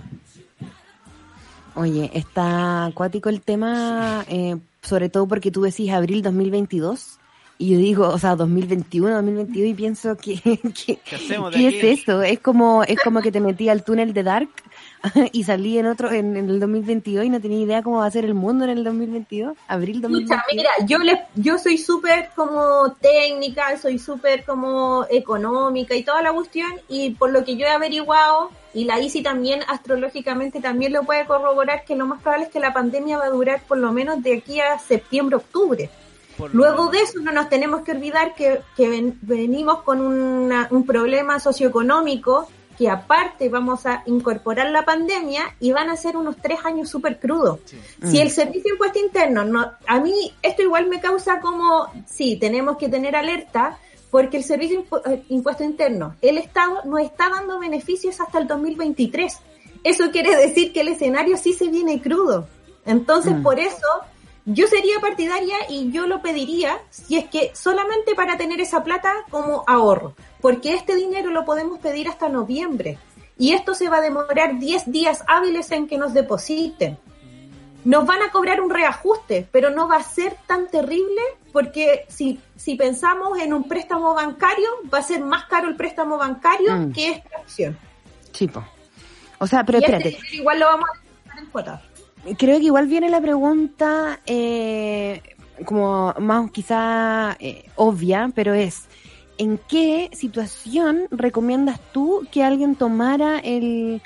[1.75, 7.19] Oye, está acuático el tema, eh, sobre todo porque tú decís abril 2022
[7.59, 10.37] y yo digo, o sea, 2021, 2022 y pienso que,
[10.87, 10.99] que
[11.53, 12.23] ¿Qué es eso?
[12.23, 14.49] Es como es como que te metí al túnel de Dark
[15.33, 18.11] y salí en otro en, en el 2022 y no tenía idea cómo va a
[18.11, 20.43] ser el mundo en el 2022, abril Escucha, 2022.
[20.55, 26.33] mira, yo les, yo soy súper como técnica, soy súper como económica y toda la
[26.33, 31.03] cuestión, y por lo que yo he averiguado, y la ICI también astrológicamente también lo
[31.05, 33.93] puede corroborar, que lo más probable es que la pandemia va a durar por lo
[33.93, 35.89] menos de aquí a septiembre, octubre.
[36.37, 40.69] Por Luego de eso no nos tenemos que olvidar que, que ven- venimos con una-
[40.71, 46.37] un problema socioeconómico que aparte vamos a incorporar la pandemia y van a ser unos
[46.37, 47.61] tres años súper crudos.
[48.05, 52.37] Si el servicio de impuesto interno, no, a mí esto igual me causa como, sí,
[52.37, 53.79] tenemos que tener alerta
[54.11, 58.39] porque el servicio de impu- eh, impuesto interno, el Estado nos está dando beneficios hasta
[58.39, 59.39] el 2023.
[59.85, 62.47] Eso quiere decir que el escenario sí se viene crudo.
[62.85, 63.43] Entonces, Mm.
[63.43, 63.87] por eso,
[64.45, 69.13] yo sería partidaria y yo lo pediría si es que solamente para tener esa plata
[69.29, 72.99] como ahorro, porque este dinero lo podemos pedir hasta noviembre
[73.39, 76.99] y esto se va a demorar 10 días hábiles en que nos depositen.
[77.85, 81.21] Nos van a cobrar un reajuste, pero no va a ser tan terrible
[81.53, 86.19] porque si, si pensamos en un préstamo bancario, va a ser más caro el préstamo
[86.19, 86.93] bancario Mm.
[86.93, 87.79] que esta opción.
[88.33, 88.65] Chipo.
[89.39, 90.89] O sea, pero Y este espérate, igual lo vamos
[91.31, 91.81] a en cuotas.
[92.39, 95.23] creo que igual viene la pregunta eh,
[95.65, 98.87] como más quizá eh, obvia, pero es,
[99.39, 104.03] ¿en qué situación recomiendas tú que alguien tomara el,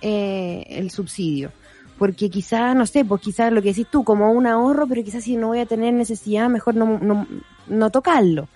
[0.00, 1.52] eh, el subsidio?
[1.98, 5.24] Porque quizá, no sé, pues quizás lo que decís tú, como un ahorro, pero quizás
[5.24, 7.26] si no voy a tener necesidad, mejor no, no,
[7.68, 8.48] no tocarlo,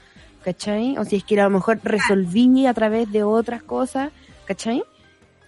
[0.43, 0.99] ¿cachai?
[0.99, 4.11] O si es que a lo mejor resolví a través de otras cosas,
[4.45, 4.83] ¿cachai?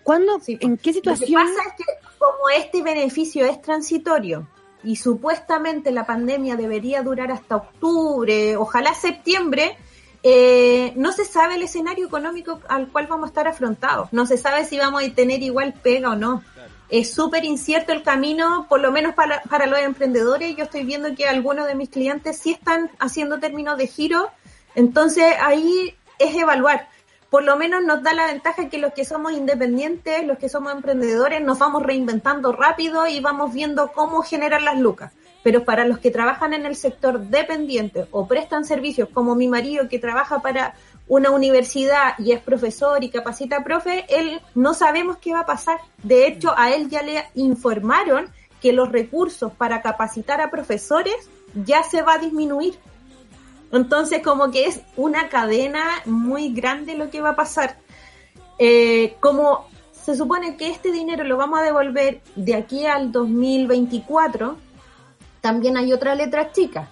[0.05, 1.43] ¿Cuándo, Sí, en qué Lo que situación?
[1.43, 4.47] pasa es que como este beneficio es transitorio
[4.83, 9.77] y supuestamente la pandemia debería durar hasta octubre, ojalá septiembre,
[10.23, 14.13] eh, no se sabe el escenario económico al cual vamos a estar afrontados.
[14.13, 16.43] No se sabe si vamos a tener igual pega o no.
[16.89, 20.57] Es súper incierto el camino, por lo menos para, para los emprendedores.
[20.57, 24.31] Yo estoy viendo que algunos de mis clientes sí están haciendo términos de giro.
[24.75, 26.89] Entonces ahí es evaluar
[27.31, 30.73] por lo menos nos da la ventaja que los que somos independientes, los que somos
[30.73, 35.13] emprendedores, nos vamos reinventando rápido y vamos viendo cómo generar las lucas.
[35.43, 39.89] Pero para los que trabajan en el sector dependiente o prestan servicios, como mi marido
[39.89, 40.75] que trabaja para
[41.09, 45.47] una universidad y es profesor y capacita a profe, él no sabemos qué va a
[45.47, 45.81] pasar.
[46.03, 48.29] De hecho, a él ya le informaron
[48.61, 52.79] que los recursos para capacitar a profesores ya se va a disminuir.
[53.73, 57.79] Entonces, como que es una cadena muy grande lo que va a pasar.
[58.59, 64.57] Eh, como se supone que este dinero lo vamos a devolver de aquí al 2024,
[65.41, 66.89] también hay otra letra chica,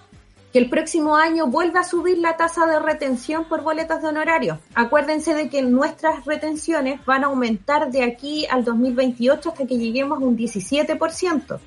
[0.51, 4.59] que el próximo año vuelva a subir la tasa de retención por boletas de honorario.
[4.73, 10.21] Acuérdense de que nuestras retenciones van a aumentar de aquí al 2028 hasta que lleguemos
[10.21, 11.59] a un 17%.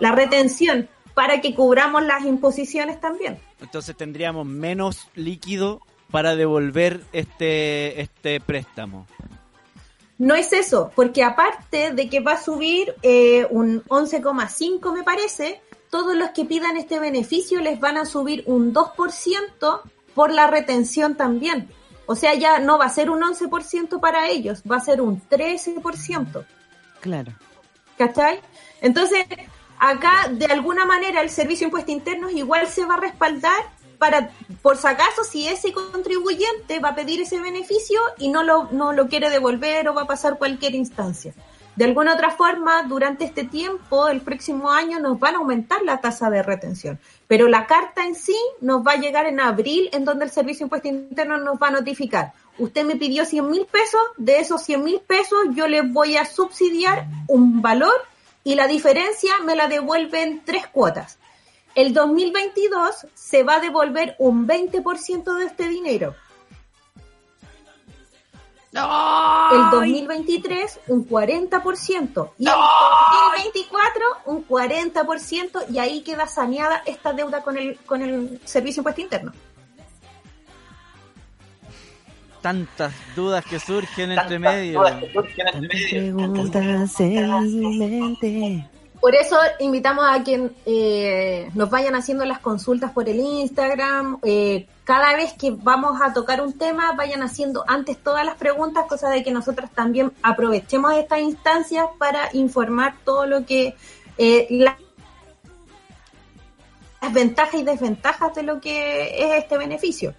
[0.00, 3.38] La retención para que cubramos las imposiciones también.
[3.60, 9.06] Entonces tendríamos menos líquido para devolver este, este préstamo.
[10.18, 15.60] No es eso, porque aparte de que va a subir eh, un 11,5 me parece,
[15.94, 19.80] todos los que pidan este beneficio les van a subir un 2%
[20.12, 21.70] por la retención también.
[22.06, 25.22] O sea, ya no va a ser un 11% para ellos, va a ser un
[25.22, 26.44] 13%.
[26.98, 27.32] Claro.
[27.96, 28.40] ¿Cachai?
[28.80, 29.24] Entonces,
[29.78, 33.62] acá de alguna manera el Servicio de Impuestos Internos igual se va a respaldar
[33.96, 34.32] para,
[34.62, 38.92] por si acaso, si ese contribuyente va a pedir ese beneficio y no lo, no
[38.92, 41.34] lo quiere devolver o va a pasar cualquier instancia.
[41.76, 46.00] De alguna otra forma, durante este tiempo, el próximo año, nos van a aumentar la
[46.00, 47.00] tasa de retención.
[47.26, 50.60] Pero la carta en sí nos va a llegar en abril, en donde el Servicio
[50.60, 52.32] de Impuestos Internos nos va a notificar.
[52.58, 56.24] Usted me pidió 100 mil pesos, de esos 100 mil pesos yo le voy a
[56.24, 57.94] subsidiar un valor
[58.44, 61.18] y la diferencia me la devuelve en tres cuotas.
[61.74, 66.14] El 2022 se va a devolver un 20% de este dinero.
[68.74, 77.42] El 2023 un 40% y el 2024 un 40% y ahí queda saneada esta deuda
[77.42, 79.32] con el con el Servicio de Impuesto Interno.
[82.40, 84.82] Tantas dudas que surgen entre medio.
[84.82, 85.12] Tantas
[85.90, 88.73] preguntas en mi mente.
[89.04, 94.18] Por eso invitamos a quien eh, nos vayan haciendo las consultas por el Instagram.
[94.22, 98.86] eh, cada vez que vamos a tocar un tema, vayan haciendo antes todas las preguntas,
[98.88, 103.74] cosa de que nosotros también aprovechemos estas instancias para informar todo lo que
[104.16, 104.78] eh, la-
[107.02, 110.14] las ventajas y desventajas de lo que es este beneficio.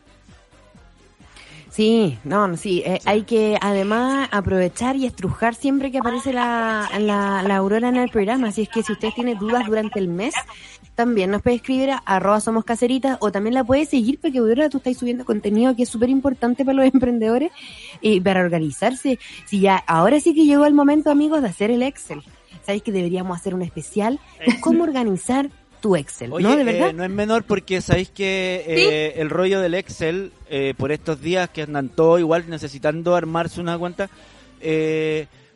[1.76, 6.90] Sí, no, no, sí, eh, hay que además aprovechar y estrujar siempre que aparece la,
[7.00, 8.48] la, la aurora en el programa.
[8.48, 10.34] Así es que si usted tiene dudas durante el mes,
[10.96, 14.70] también nos puede escribir a arroba somos caseritas o también la puede seguir porque Aurora
[14.70, 17.52] tú estás subiendo contenido que es súper importante para los emprendedores
[18.00, 19.20] y para organizarse.
[19.46, 22.24] Si ya, ahora sí que llegó el momento, amigos, de hacer el Excel.
[22.66, 25.50] Sabéis que deberíamos hacer un especial de cómo organizar
[25.86, 26.56] tu Excel, Oye, ¿no?
[26.56, 30.92] De eh, no es menor porque sabéis que eh, el rollo del Excel, eh, por
[30.92, 34.10] estos días que andan todos igual necesitando armarse una cuenta,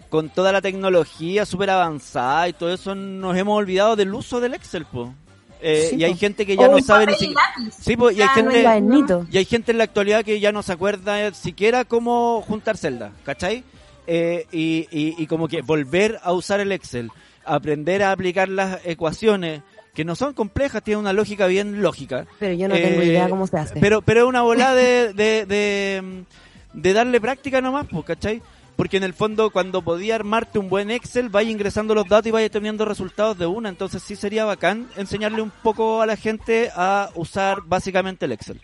[0.10, 4.54] con toda la tecnología súper avanzada y todo eso, nos hemos olvidado del uso del
[4.54, 5.16] Excel, po.
[5.64, 6.20] Sí, y hay po.
[6.20, 7.42] gente que ya no sabe ni siquiera...
[7.72, 9.28] Sí, po, y hay no gente...
[9.32, 13.14] Y hay gente en la actualidad que ya no se acuerda siquiera cómo juntar celdas,
[13.24, 13.64] ¿cachai?
[14.06, 17.10] Eh, y, y, y como que volver a usar el Excel,
[17.46, 19.64] aprender a aplicar las ecuaciones,
[20.00, 22.26] que no son complejas, tienen una lógica bien lógica.
[22.40, 23.82] Pero yo no tengo idea cómo se hace.
[23.82, 26.24] Pero, pero es una bola de, de, de,
[26.72, 28.42] de darle práctica nomás, pues, ¿cachai?
[28.78, 32.32] Porque en el fondo, cuando podía armarte un buen Excel, vaya ingresando los datos y
[32.32, 33.68] vaya teniendo resultados de una.
[33.68, 38.62] Entonces sí sería bacán enseñarle un poco a la gente a usar básicamente el Excel.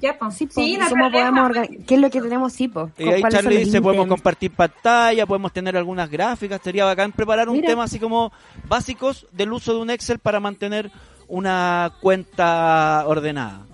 [0.00, 0.34] Ya, pues.
[0.34, 1.30] Sí, po, Sí, no hay ¿cómo problema.
[1.48, 2.64] podemos organi- ¿Qué es lo que tenemos, sí?
[2.64, 7.12] Y ahí ¿Cuáles son Charlie dice, podemos compartir pantalla, podemos tener algunas gráficas, sería bacán
[7.12, 7.68] preparar un Mira.
[7.68, 8.32] tema así como
[8.68, 10.90] básicos del uso de un Excel para mantener
[11.28, 13.66] una cuenta ordenada.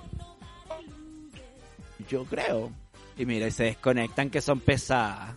[2.08, 2.70] Yo creo.
[3.16, 5.30] Y mira, y se desconectan que son pesadas.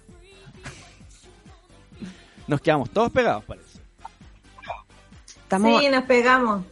[2.47, 3.79] Nos quedamos todos pegados, parece.
[5.43, 6.63] Estamos, Sí, nos pegamos.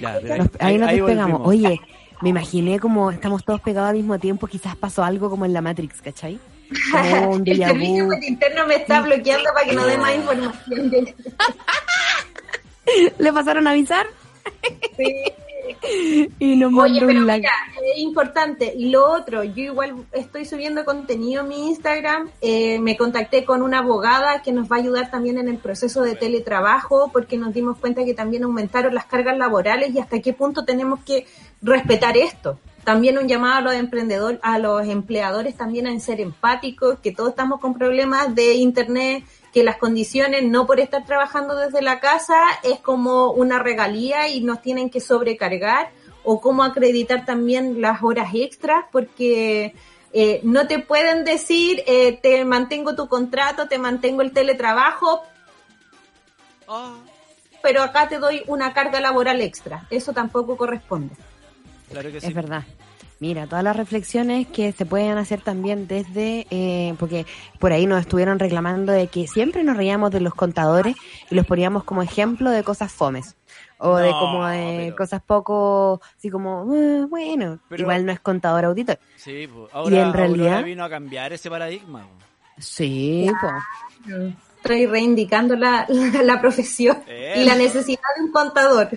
[0.00, 1.42] Ya, pero nos- ahí, nos despegamos.
[1.42, 1.70] volvimos.
[1.70, 1.80] Oye,
[2.22, 5.60] me imaginé como estamos todos pegados al mismo tiempo, quizás pasó algo como en la
[5.60, 6.38] Matrix, ¿cachai?
[6.90, 10.92] Como un El servicio interno me está bloqueando para que no dé más información.
[13.18, 14.06] ¿Le pasaron a avisar?
[14.96, 15.12] Sí.
[16.38, 17.46] Y nos Oye, pero un like.
[17.46, 18.72] mira, es importante.
[18.76, 22.30] Y lo otro, yo igual estoy subiendo contenido en mi Instagram.
[22.40, 26.02] eh, me contacté con una abogada que nos va a ayudar también en el proceso
[26.02, 30.32] de teletrabajo, porque nos dimos cuenta que también aumentaron las cargas laborales y hasta qué
[30.32, 31.26] punto tenemos que
[31.60, 32.58] respetar esto.
[32.84, 37.30] También un llamado a los emprendedores, a los empleadores también a ser empáticos, que todos
[37.30, 42.40] estamos con problemas de internet, que las condiciones no por estar trabajando desde la casa
[42.62, 45.90] es como una regalía y nos tienen que sobrecargar
[46.24, 49.74] o cómo acreditar también las horas extras porque
[50.12, 55.22] eh, no te pueden decir eh, te mantengo tu contrato, te mantengo el teletrabajo,
[56.68, 56.94] Ah,
[57.62, 59.86] pero acá te doy una carga laboral extra.
[59.90, 61.14] Eso tampoco corresponde.
[61.90, 62.28] claro que sí.
[62.28, 62.62] Es verdad.
[63.22, 67.24] Mira, todas las reflexiones que se pueden hacer también desde, eh, porque
[67.60, 70.96] por ahí nos estuvieron reclamando de que siempre nos reíamos de los contadores
[71.30, 73.36] y los poníamos como ejemplo de cosas fomes.
[73.78, 78.18] O de como de pero- cosas poco, así como, "Ah, bueno, Pero- igual no es
[78.18, 78.98] contador auditor.
[79.14, 82.04] Sí, pues, ahora, en Aurora realidad- vino a cambiar ese paradigma.
[82.58, 83.52] Sí, po.
[84.62, 86.98] Estoy reivindicando la, la, la profesión
[87.36, 88.88] y la necesidad de un contador.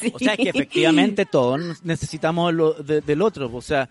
[0.00, 0.12] Sí.
[0.14, 3.50] O sea, es que efectivamente todos necesitamos lo de- del otro.
[3.52, 3.88] O sea,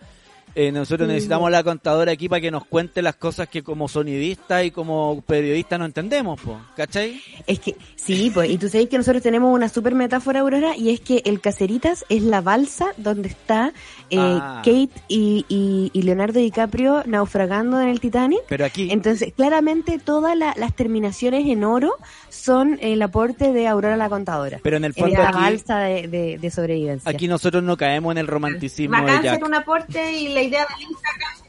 [0.54, 1.12] Eh, nosotros Sí.
[1.14, 5.22] necesitamos la contadora aquí para que nos cuente las cosas que como sonidistas y como
[5.26, 7.20] periodistas no entendemos, po, ¿cachai?
[7.46, 10.90] Es que, sí, pues, y tú sabes que nosotros tenemos una super metáfora, Aurora, y
[10.90, 13.72] es que el Caceritas es la balsa donde está
[14.10, 14.62] eh, Ah.
[14.64, 18.40] Kate y, y- y Leonardo DiCaprio naufragando en el Titanic.
[18.48, 21.92] Pero aquí, Entonces, claramente todas la- las terminaciones en oro
[22.30, 24.60] son el aporte de Aurora la contadora.
[24.62, 27.10] pero en el fondo la aquí, balsa de, de- de sobrevivencia.
[27.10, 29.44] aquí nosotros no caemos en el romanticismo Bacán de Jack.
[29.44, 31.47] un aporte y la idea del Instagram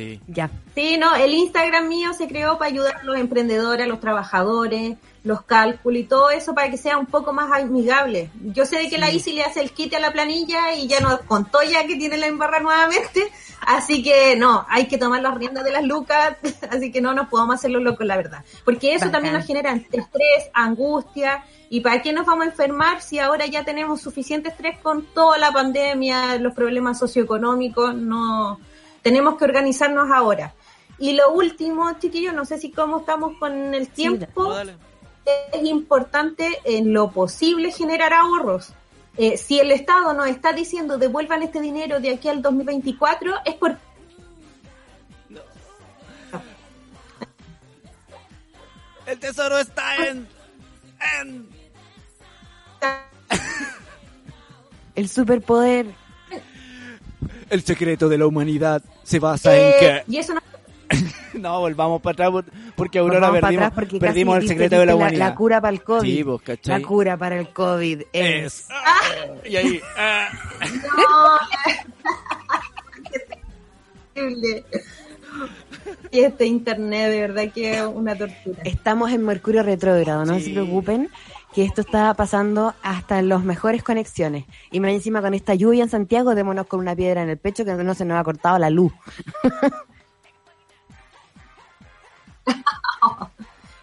[0.00, 0.20] Sí.
[0.28, 0.50] Ya.
[0.74, 4.96] Sí, no, el Instagram mío se creó para ayudar a los emprendedores, a los trabajadores,
[5.24, 8.30] los cálculos y todo eso para que sea un poco más amigable.
[8.42, 11.00] Yo sé de que la Isi le hace el kit a la planilla y ya
[11.00, 13.30] nos contó ya que tiene la embarra nuevamente,
[13.66, 16.36] así que no, hay que tomar las riendas de las lucas,
[16.70, 18.42] así que no nos podemos hacerlo locos, la verdad.
[18.64, 19.12] Porque eso Bacán.
[19.12, 23.64] también nos genera estrés, angustia, y para qué nos vamos a enfermar si ahora ya
[23.64, 28.58] tenemos suficiente estrés con toda la pandemia, los problemas socioeconómicos, no,
[29.02, 30.54] tenemos que organizarnos ahora.
[30.98, 34.54] Y lo último, chiquillos, no sé si cómo estamos con el tiempo,
[35.52, 38.72] es importante en lo posible generar ahorros.
[39.16, 43.54] Eh, si el Estado nos está diciendo devuelvan este dinero de aquí al 2024, es
[43.54, 43.76] por
[49.06, 50.28] El tesoro está en...
[51.20, 51.48] en...
[54.94, 55.86] El superpoder.
[57.50, 60.02] El secreto de la humanidad se basa Eh, en que...
[60.12, 60.40] y eso no
[61.34, 62.44] No, volvamos para atrás por-
[62.74, 65.28] porque Aurora perdimos, atrás porque perdimos casi el secreto de la humanidad.
[65.28, 66.02] La, cura para el COVID.
[66.16, 66.80] Sí, vos, ¿cachai?
[66.80, 68.44] La cura para el COVID es...
[68.44, 68.66] Es.
[68.70, 69.80] Ah, y ahí.
[69.96, 70.28] ah.
[70.96, 71.38] No.
[73.10, 73.18] Qué
[74.14, 74.64] terrible.
[76.10, 78.60] Y este internet de verdad que es una tortura.
[78.64, 80.46] Estamos en Mercurio retrógrado, no Sí.
[80.46, 81.08] se preocupen
[81.52, 84.44] que esto está pasando hasta en las mejores conexiones.
[84.70, 87.64] Y más encima con esta lluvia en Santiago, démonos con una piedra en el pecho
[87.64, 88.92] que no se nos ha cortado la luz.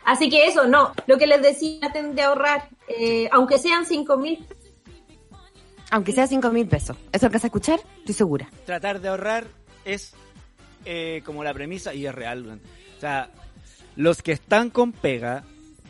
[0.06, 4.16] Así que eso, no, lo que les decía, traten de ahorrar, eh, aunque sean cinco
[4.16, 4.48] mil,
[5.92, 6.96] Aunque sea cinco mil pesos.
[7.12, 7.82] ¿Eso alcanza a escuchar?
[8.00, 8.50] Estoy segura.
[8.66, 9.48] Tratar de ahorrar
[9.84, 10.14] es
[10.86, 12.62] eh, como la premisa y es real.
[12.98, 13.32] O sea,
[13.98, 15.44] los que están con pega,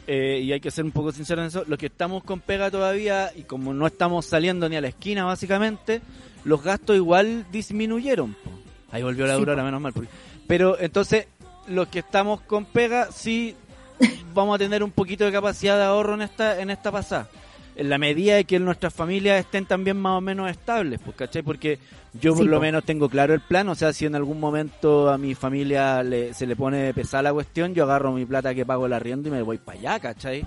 [0.08, 2.72] eh, y hay que ser un poco sincero en eso, los que estamos con pega
[2.72, 6.02] todavía y como no estamos saliendo ni a la esquina básicamente,
[6.46, 8.34] los gastos igual disminuyeron.
[8.34, 8.52] po.
[8.92, 9.66] Ahí volvió la Sí, aurora, po.
[9.66, 9.94] menos mal.
[9.94, 10.10] porque-
[10.48, 11.28] Pero entonces,
[11.68, 13.56] los que estamos con pega, sí
[14.34, 17.28] vamos a tener un poquito de capacidad de ahorro en esta, en esta pasada.
[17.78, 21.44] En la medida de que nuestras familias estén también más o menos estables, pues, ¿cachai?
[21.44, 21.78] Porque
[22.20, 22.62] yo por Sí, lo po.
[22.62, 26.34] menos tengo claro el plan, o sea, si en algún momento a mi familia le-
[26.34, 29.32] se le pone pesada la cuestión, yo agarro mi plata que pago el arriendo y
[29.32, 30.44] me voy para allá, ¿cachai?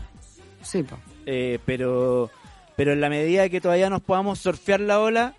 [0.62, 0.96] Sí, po.
[1.24, 2.30] Eh, pero,
[2.76, 5.34] pero en la medida de que todavía nos podamos surfear la ola,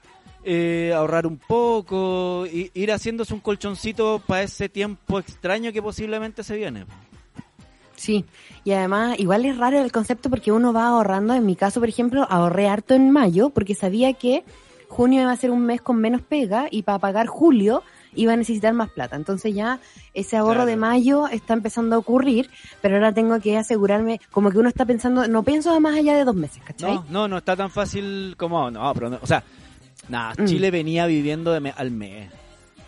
[0.45, 6.41] eh, ahorrar un poco, y, ir haciéndose un colchoncito para ese tiempo extraño que posiblemente
[6.43, 6.85] se viene.
[8.01, 8.25] Sí,
[8.63, 11.87] y además igual es raro el concepto porque uno va ahorrando, en mi caso por
[11.87, 14.43] ejemplo, ahorré harto en mayo porque sabía que
[14.87, 17.83] junio iba a ser un mes con menos pega y para pagar julio
[18.15, 19.15] iba a necesitar más plata.
[19.15, 19.79] Entonces ya
[20.15, 20.65] ese ahorro Claro.
[20.65, 22.49] de mayo está empezando a ocurrir,
[22.81, 26.25] pero ahora tengo que asegurarme, como que uno está pensando, no pienso más allá de
[26.25, 26.95] dos meses, ¿cachai?
[26.95, 28.71] No, no, no está tan fácil como...
[28.71, 29.43] No, pero no, o sea,
[30.09, 30.45] nada, Mm.
[30.45, 32.29] Chile venía viviendo de me- al mes.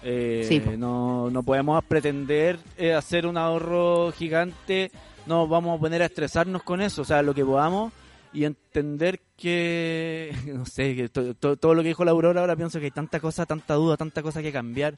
[0.04, 4.92] Eh, Sí, no, no podemos pretender eh, hacer un ahorro gigante,
[5.26, 7.94] no vamos a poner a estresarnos con eso, o sea, lo que podamos
[8.34, 12.56] y entender que, no sé, que to- to- todo lo que dijo la Aurora ahora
[12.56, 14.98] pienso que hay tanta cosa, tanta duda, tanta cosa que cambiar.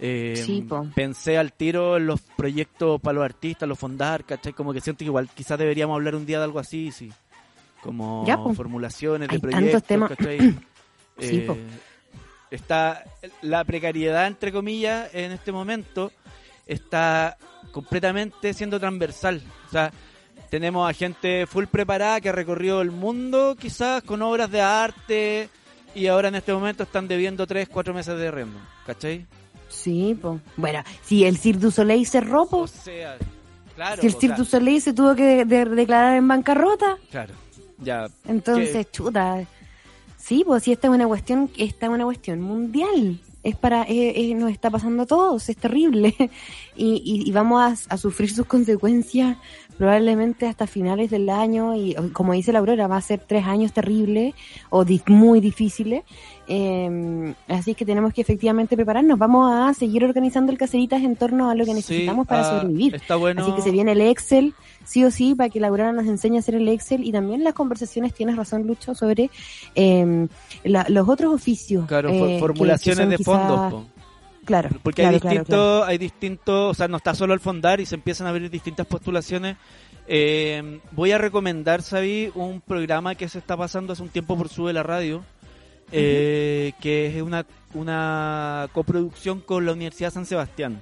[0.00, 0.64] Eh, Sí,
[0.94, 4.52] pensé al tiro en los proyectos para los artistas, los fondar, ¿cachai?
[4.52, 7.10] Como que siento que igual quizás deberíamos hablar un día de algo así, sí.
[7.82, 10.10] Como Ya, formulaciones Hay de tantos proyectos, temas.
[10.10, 10.38] ¿cachai?
[11.18, 11.44] Sí.
[11.48, 11.66] Eh,
[12.50, 13.04] está
[13.42, 16.12] la precariedad, entre comillas, en este momento
[16.66, 17.36] está
[17.72, 19.42] completamente siendo transversal.
[19.68, 19.92] O sea,
[20.50, 25.48] tenemos a gente full preparada que ha recorrido el mundo quizás con obras de arte
[25.94, 29.26] y ahora en este momento están debiendo tres, cuatro meses de remo, ¿cachai?
[29.68, 30.40] Sí, po.
[30.56, 33.18] Bueno, si el Cirque du Soleil cerró, po, O sea,
[33.76, 36.96] claro, si el o Cirque sea, du Soleil se tuvo que de- declarar en bancarrota,
[37.10, 37.34] claro,
[37.78, 39.44] ya, Entonces, chuta.
[40.28, 43.18] Sí, pues sí, esta es una cuestión, esta es una cuestión mundial.
[43.42, 46.14] Es para, eh, eh, nos está pasando a todos, es terrible.
[46.80, 49.36] Y, y, vamos a, sufrir sus consecuencias
[49.78, 51.74] probablemente hasta finales del año.
[51.74, 54.34] Y como dice la Aurora, va a ser tres años terribles
[54.70, 56.04] o di- muy difíciles.
[56.50, 59.18] Eh, así que tenemos que efectivamente prepararnos.
[59.18, 62.60] Vamos a seguir organizando el Caceritas en torno a lo que sí, necesitamos para ah,
[62.60, 62.94] sobrevivir.
[62.94, 63.42] Está bueno.
[63.42, 66.36] Así que se viene el Excel, sí o sí, para que la Aurora nos enseñe
[66.36, 69.30] a hacer el Excel y también las conversaciones, tienes razón Lucho, sobre
[69.74, 70.26] eh,
[70.64, 71.86] la- los otros oficios.
[71.86, 73.72] Claro, eh, que- formulaciones que de fondos.
[73.72, 73.86] po.
[74.46, 75.84] Claro, Porque claro, hay distintos, claro.
[75.84, 78.86] hay distintos, o sea, no está solo el fondar y se empiezan a abrir distintas
[78.86, 79.58] postulaciones.
[80.06, 84.48] Eh, voy a recomendar, Sabi, un programa que se está pasando hace un tiempo por
[84.48, 85.22] Sube la Radio,
[85.92, 90.80] eh, que es una, una coproducción con la Universidad San Sebastián.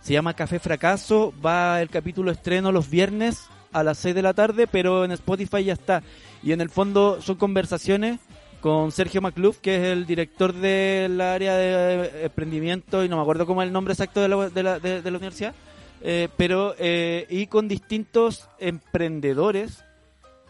[0.00, 4.34] Se llama Café Fracaso, va el capítulo estreno los viernes a las 6 de la
[4.34, 6.02] tarde, pero en Spotify ya está.
[6.42, 8.20] Y en el fondo son conversaciones
[8.60, 13.46] con Sergio Macluf, que es el director del área de emprendimiento, y no me acuerdo
[13.46, 15.54] cómo es el nombre exacto de la, de la, de- de la universidad,
[16.02, 19.84] eh, pero eh, y con distintos emprendedores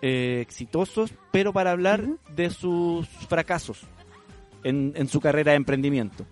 [0.02, 2.04] eh, exitosos, pero para hablar
[2.34, 3.80] de sus fracasos
[4.68, 6.24] en, en su carrera de emprendimiento.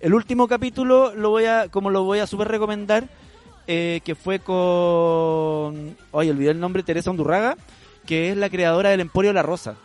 [0.00, 3.08] El último capítulo lo voy a, como lo voy a super recomendar,
[3.66, 7.56] eh, que fue con, oye, olvidé el nombre, Teresa Undurraga,
[8.06, 9.76] que es la creadora del Emporio La Rosa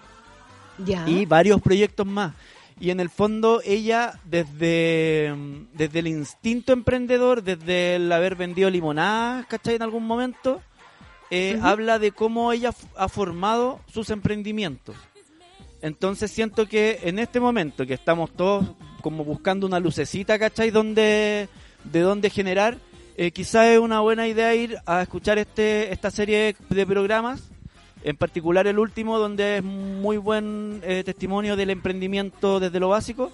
[0.86, 1.04] Ya.
[1.08, 2.34] y varios proyectos más.
[2.80, 5.34] Y en el fondo ella, desde,
[5.74, 9.76] desde el instinto emprendedor, desde el haber vendido limonadas, ¿cachai?
[9.76, 10.62] En algún momento,
[11.30, 14.96] eh, habla de cómo ella ha formado sus emprendimientos.
[15.84, 18.66] Entonces siento que en este momento que estamos todos
[19.02, 20.72] como buscando una lucecita, ¿cachai?
[20.72, 21.50] Donde,
[21.84, 22.78] de dónde generar,
[23.18, 27.50] eh, quizás es una buena idea ir a escuchar este, esta serie de programas
[28.02, 33.30] en particular el último, donde es muy buen eh, testimonio del emprendimiento desde lo básico,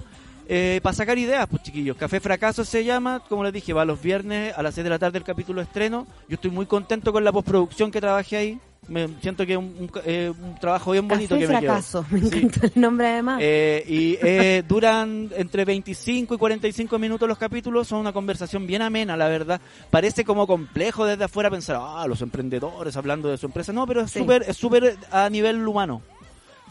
[0.48, 1.98] eh, para sacar ideas, pues chiquillos.
[1.98, 4.98] Café Fracaso se llama, como les dije, va los viernes a las 6 de la
[4.98, 6.08] tarde el capítulo estreno.
[6.28, 8.60] Yo estoy muy contento con la postproducción que trabajé ahí.
[8.90, 11.72] Me siento que es un, un- eh, un trabajo bien bonito Café que me quedó.
[11.74, 12.40] fracaso, me Sí.
[12.40, 13.40] encanta el nombre además.
[13.42, 18.82] Eh, y eh, duran entre 25 y 45 minutos los capítulos, son una conversación bien
[18.82, 19.62] amena, la verdad.
[19.92, 23.72] Parece como complejo desde afuera pensar, ah, los emprendedores hablando de su empresa.
[23.74, 24.20] No, pero es Sí.
[24.20, 26.02] súper es súper a nivel humano.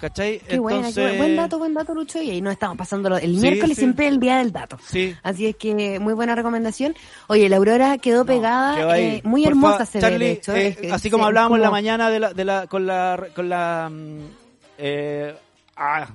[0.01, 0.38] ¿Cachai?
[0.40, 1.18] Qué Entonces, buena.
[1.18, 2.22] buen dato, buen dato, Lucho.
[2.22, 3.80] Y ahí nos estamos pasando el Sí, miércoles sí.
[3.82, 4.78] siempre el día del dato.
[4.86, 5.14] Sí.
[5.22, 6.94] Así es que muy buena recomendación.
[7.26, 10.55] Oye, la Aurora quedó pegada, quedó eh, muy Por hermosa se ve, Charlie, de hecho.
[10.57, 13.49] eh, así como hablábamos en la como- mañana de la, de la, con la, con
[13.49, 14.18] la, mm,
[14.78, 15.34] eh,
[15.76, 16.07] ah,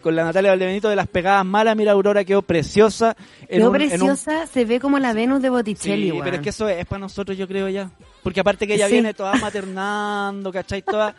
[0.00, 3.16] con la Natalia Valdebenito de las pegadas malas, mira Aurora quedó preciosa.
[3.42, 6.36] en Quedó un- en un- preciosa, se ve como la Venus de Botticelli, Sí, pero
[6.36, 7.90] es que eso es para nosotros, yo creo ya.
[8.22, 8.92] Porque aparte que ella Sí.
[8.94, 10.82] viene toda maternando, ¿cachai?
[10.82, 11.14] Toda.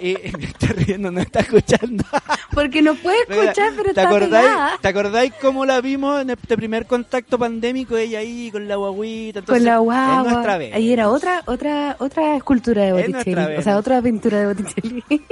[0.00, 2.04] Y, y me está riendo, no está escuchando.
[2.52, 4.78] Porque no puede escuchar, pero ¿Te está acordáis, pegada.
[4.80, 7.96] ¿Te acordáis cómo la vimos en este primer contacto pandémico?
[7.96, 9.42] Ella ahí con la guaguita.
[9.42, 10.32] Con entonces, la Es guagua.
[10.32, 10.74] nuestra vez.
[10.74, 13.34] Ahí era otra, otra, otra escultura de Es Botticelli.
[13.36, 15.04] nuestra O sea, otra pintura de Botticelli.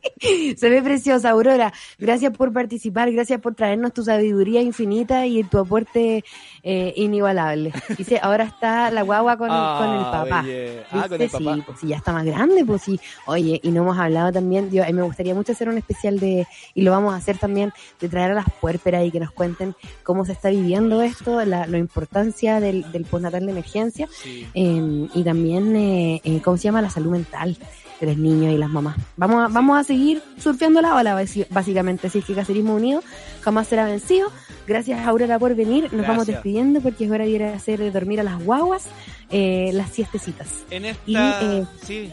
[0.56, 1.72] Se ve preciosa, Aurora.
[1.98, 6.24] Gracias por participar, gracias por traernos tu sabiduría infinita y tu aporte
[6.62, 7.72] eh, inigualable.
[7.96, 10.42] Dice, ahora está la guagua con, Ah, con el papá.
[10.42, 10.82] belle.
[10.90, 11.54] Ah, con el papá.
[11.56, 12.98] Sí, pues sí, ya está más grande, pues sí.
[13.26, 16.18] Oye, y no hemos hablado también, yo, a mí me gustaría mucho hacer un especial
[16.18, 19.30] de, y lo vamos a hacer también, de traer a las puérperas y que nos
[19.32, 24.46] cuenten cómo se está viviendo esto, la, la importancia del, del postnatal de emergencia, Sí.
[24.54, 26.82] eh, y también, eh, eh, ¿cómo se llama?
[26.82, 27.56] La salud mental
[28.00, 28.96] de los niños y las mamás.
[29.16, 31.14] Vamos a, vamos a seguir surfeando la ola,
[31.50, 33.02] básicamente, así es que Cacerismo Unido
[33.40, 34.30] jamás será vencido.
[34.66, 35.92] Gracias, Aurora, por venir.
[35.92, 38.86] Nos vamos despidiendo porque es hora de ir a hacer de dormir a las guaguas
[39.30, 40.48] eh, las siestecitas.
[40.70, 42.10] En esta, Y, eh, sí,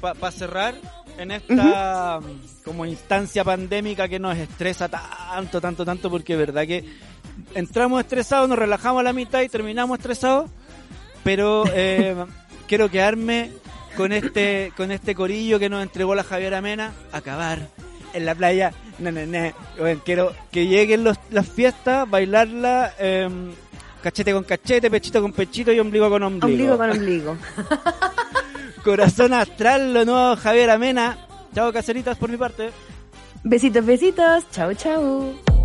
[0.00, 0.74] para cerrar,
[1.18, 6.66] en esta mm, como instancia pandémica que nos estresa tanto, tanto, tanto, porque es verdad
[6.66, 6.84] que
[7.54, 10.50] entramos estresados, nos relajamos a la mitad y terminamos estresados,
[11.24, 12.14] pero eh,
[12.68, 13.52] quiero quedarme
[13.96, 17.68] con este, con este corillo que nos entregó la Javiera Mena, acabar
[18.12, 19.52] en la playa, na, na, na.
[19.78, 23.28] Bueno, quiero que lleguen los, las fiestas, bailarla, eh,
[24.02, 26.74] cachete con cachete, pechito con pechito y ombligo con ombligo.
[26.74, 27.36] Ombligo con ombligo.
[28.84, 31.18] Corazón Astral, lo nuevo Javier Amena.
[31.54, 32.70] Chao, caseritas, por mi parte.
[33.42, 34.44] Besitos, besitos.
[34.50, 35.55] Chau, chau.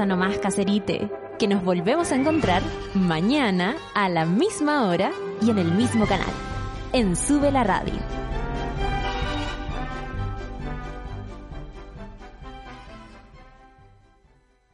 [0.00, 2.62] Diosa nomás caserite, que nos volvemos a encontrar
[2.94, 5.10] mañana a la misma hora
[5.42, 6.32] y en el mismo canal,
[6.92, 8.19] en Sube la Radio.